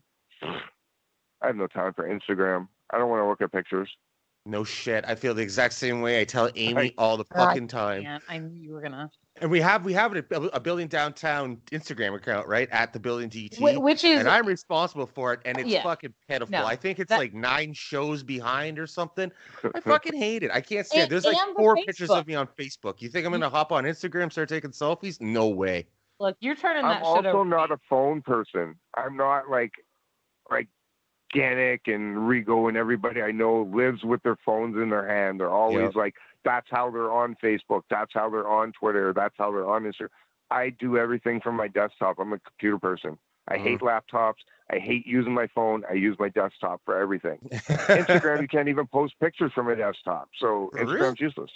[1.42, 2.68] I have no time for Instagram.
[2.92, 3.90] I don't want to look at pictures.
[4.50, 5.06] No shit.
[5.08, 6.20] I feel the exact same way.
[6.20, 6.94] I tell Amy Right.
[6.98, 8.04] all the I fucking time.
[8.04, 9.10] Man, I knew you were gonna.
[9.42, 10.24] And we have we have a,
[10.54, 12.68] a building downtown Instagram account, right?
[12.72, 13.58] At the building DT.
[13.58, 15.84] Wh- Which is and I'm responsible for it, and it's Yeah.
[15.84, 16.52] fucking pitiful.
[16.52, 19.32] No, I think it's that- like nine shows behind or something.
[19.76, 20.50] I fucking hate it.
[20.52, 21.04] I can't stand it.
[21.04, 22.20] And- There's like and the four pictures Facebook.
[22.20, 23.02] of me on Facebook.
[23.02, 25.22] You think I'm gonna hop on Instagram, start taking selfies?
[25.22, 25.86] No way.
[26.20, 27.46] look, you're turning I'm that shit also over.
[27.46, 28.76] not a phone person.
[28.96, 29.72] I'm not like
[30.52, 30.68] like
[31.34, 35.40] Gannick and Rigo and everybody I know lives with their phones in their hand.
[35.40, 35.96] They're always Yep.
[35.96, 39.84] like that's how they're on Facebook, that's how they're on Twitter, that's how they're on
[39.84, 40.10] Instagram.
[40.52, 42.18] I do everything from my desktop.
[42.20, 43.18] I'm a computer person.
[43.48, 43.62] I Mhm.
[43.62, 44.38] hate laptops.
[44.72, 45.84] I hate using my phone.
[45.90, 47.40] I use my desktop for everything.
[47.52, 51.00] Instagram, you can't even post pictures from a desktop, so Really?
[51.00, 51.52] Instagram's useless.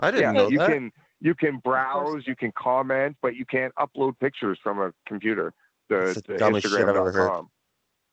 [0.00, 0.70] I didn't Yeah, know you that.
[0.70, 5.52] can you can browse, you can comment, but you can't upload pictures from a computer.
[5.88, 7.28] The, That's the the dumbest shit I've ever heard.
[7.30, 7.50] Instagram.com.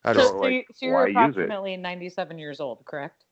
[0.06, 1.53] I So, don't so, like, you, so you're why use it?
[1.53, 3.26] approximately 97 years old, correct?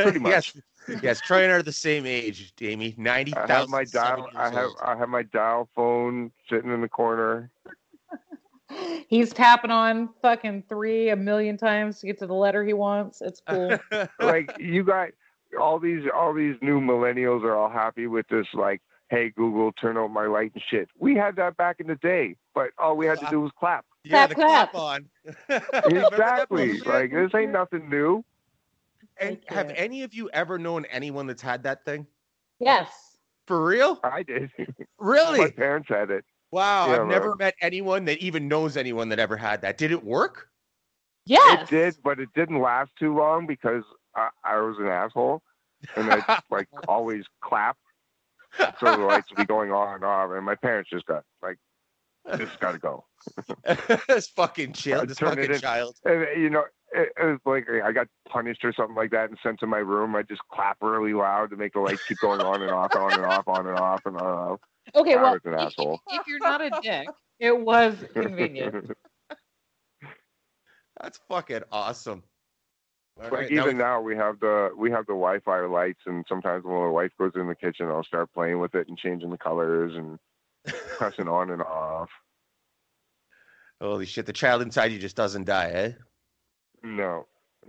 [0.00, 0.30] Pretty much.
[0.30, 0.56] yes,
[1.02, 1.20] yes.
[1.20, 2.94] Troy and I are the same age, Amy.
[2.98, 4.28] Ninety I have my dial.
[4.36, 7.50] I have I have my dial phone sitting in the corner.
[9.08, 13.20] He's tapping on fucking three a million times to get to the letter he wants.
[13.20, 13.78] It's cool.
[14.20, 15.10] Like you got
[15.60, 18.46] all these all these new millennials are all happy with this.
[18.54, 20.88] Like, hey Google, turn on my light and shit.
[20.98, 23.84] We had that back in the day, but all we had to do was clap.
[24.06, 24.74] Yeah, Clap, the clap clap.
[24.74, 25.08] on.
[25.90, 26.80] Exactly.
[26.80, 28.24] Like this ain't nothing new.
[29.18, 32.06] And have any of you ever known anyone that's had that thing?
[32.60, 32.88] yes.
[33.46, 34.00] For real?
[34.02, 34.50] I did.
[34.98, 35.38] Really?
[35.38, 36.24] my parents had it.
[36.50, 39.78] Wow, Yeah, I've never met anyone that even knows anyone that ever had that.
[39.78, 40.48] Did it work?
[41.26, 41.62] Yes.
[41.62, 43.84] It did, but it didn't last too long because
[44.16, 45.42] I, I was an asshole,
[45.96, 47.76] and I like always clap.
[48.80, 51.58] So the lights would be going on and off, and my parents just got like,
[52.34, 53.04] "This got to go."
[54.08, 55.96] this fucking child, this turn it fucking in- child.
[56.04, 59.30] And uh, you know, it, it was like I got punished or something like that
[59.30, 60.14] and sent to my room.
[60.16, 63.12] I just clap really loud to make the lights keep going on and off, on
[63.12, 64.60] and off, on and off, and on and off.
[64.94, 66.00] Okay, I well, was an if, asshole.
[66.08, 67.08] if you're not a dick,
[67.40, 68.92] it was convenient.
[71.00, 72.22] That's fucking awesome.
[73.18, 76.24] All like right, even we- now, we have the we have the Wi-Fi lights, and
[76.28, 79.30] sometimes when my wife goes in the kitchen, I'll start playing with it and changing
[79.30, 80.18] the colors and
[80.96, 82.10] pressing on and off.
[83.80, 85.92] Holy shit, the child inside you just doesn't die, eh?
[86.82, 87.26] No,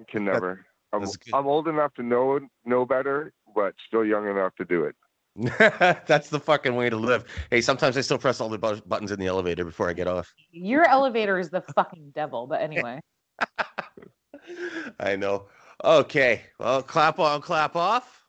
[0.07, 0.65] can never.
[0.93, 1.17] I'm, good.
[1.33, 4.95] I'm old enough to know know better, but still young enough to do it.
[6.07, 7.25] That's the fucking way to live.
[7.51, 10.07] Hey, sometimes I still press all the bu- buttons in the elevator before I get
[10.07, 10.33] off.
[10.51, 12.99] Your elevator is the fucking devil, but anyway.
[14.99, 15.47] I know.
[15.83, 18.25] Okay, well, clap on, clap off.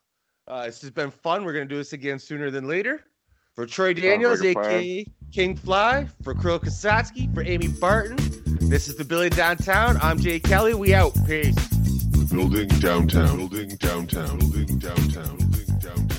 [0.47, 1.45] Uh, this has been fun.
[1.45, 3.05] We're gonna do this again sooner than later.
[3.55, 4.71] For Troy Daniels, like a plan.
[4.71, 8.17] aka King Fly, for Kirill Kasatskiy, for Amy Barton.
[8.69, 9.97] This is the Building Downtown.
[10.01, 10.73] I'm Jay Kelly.
[10.73, 11.13] We out.
[11.27, 11.55] Peace.
[12.31, 13.37] Building downtown.
[13.37, 14.39] Building downtown.
[14.39, 15.37] Building downtown.
[15.37, 16.18] Building downtown.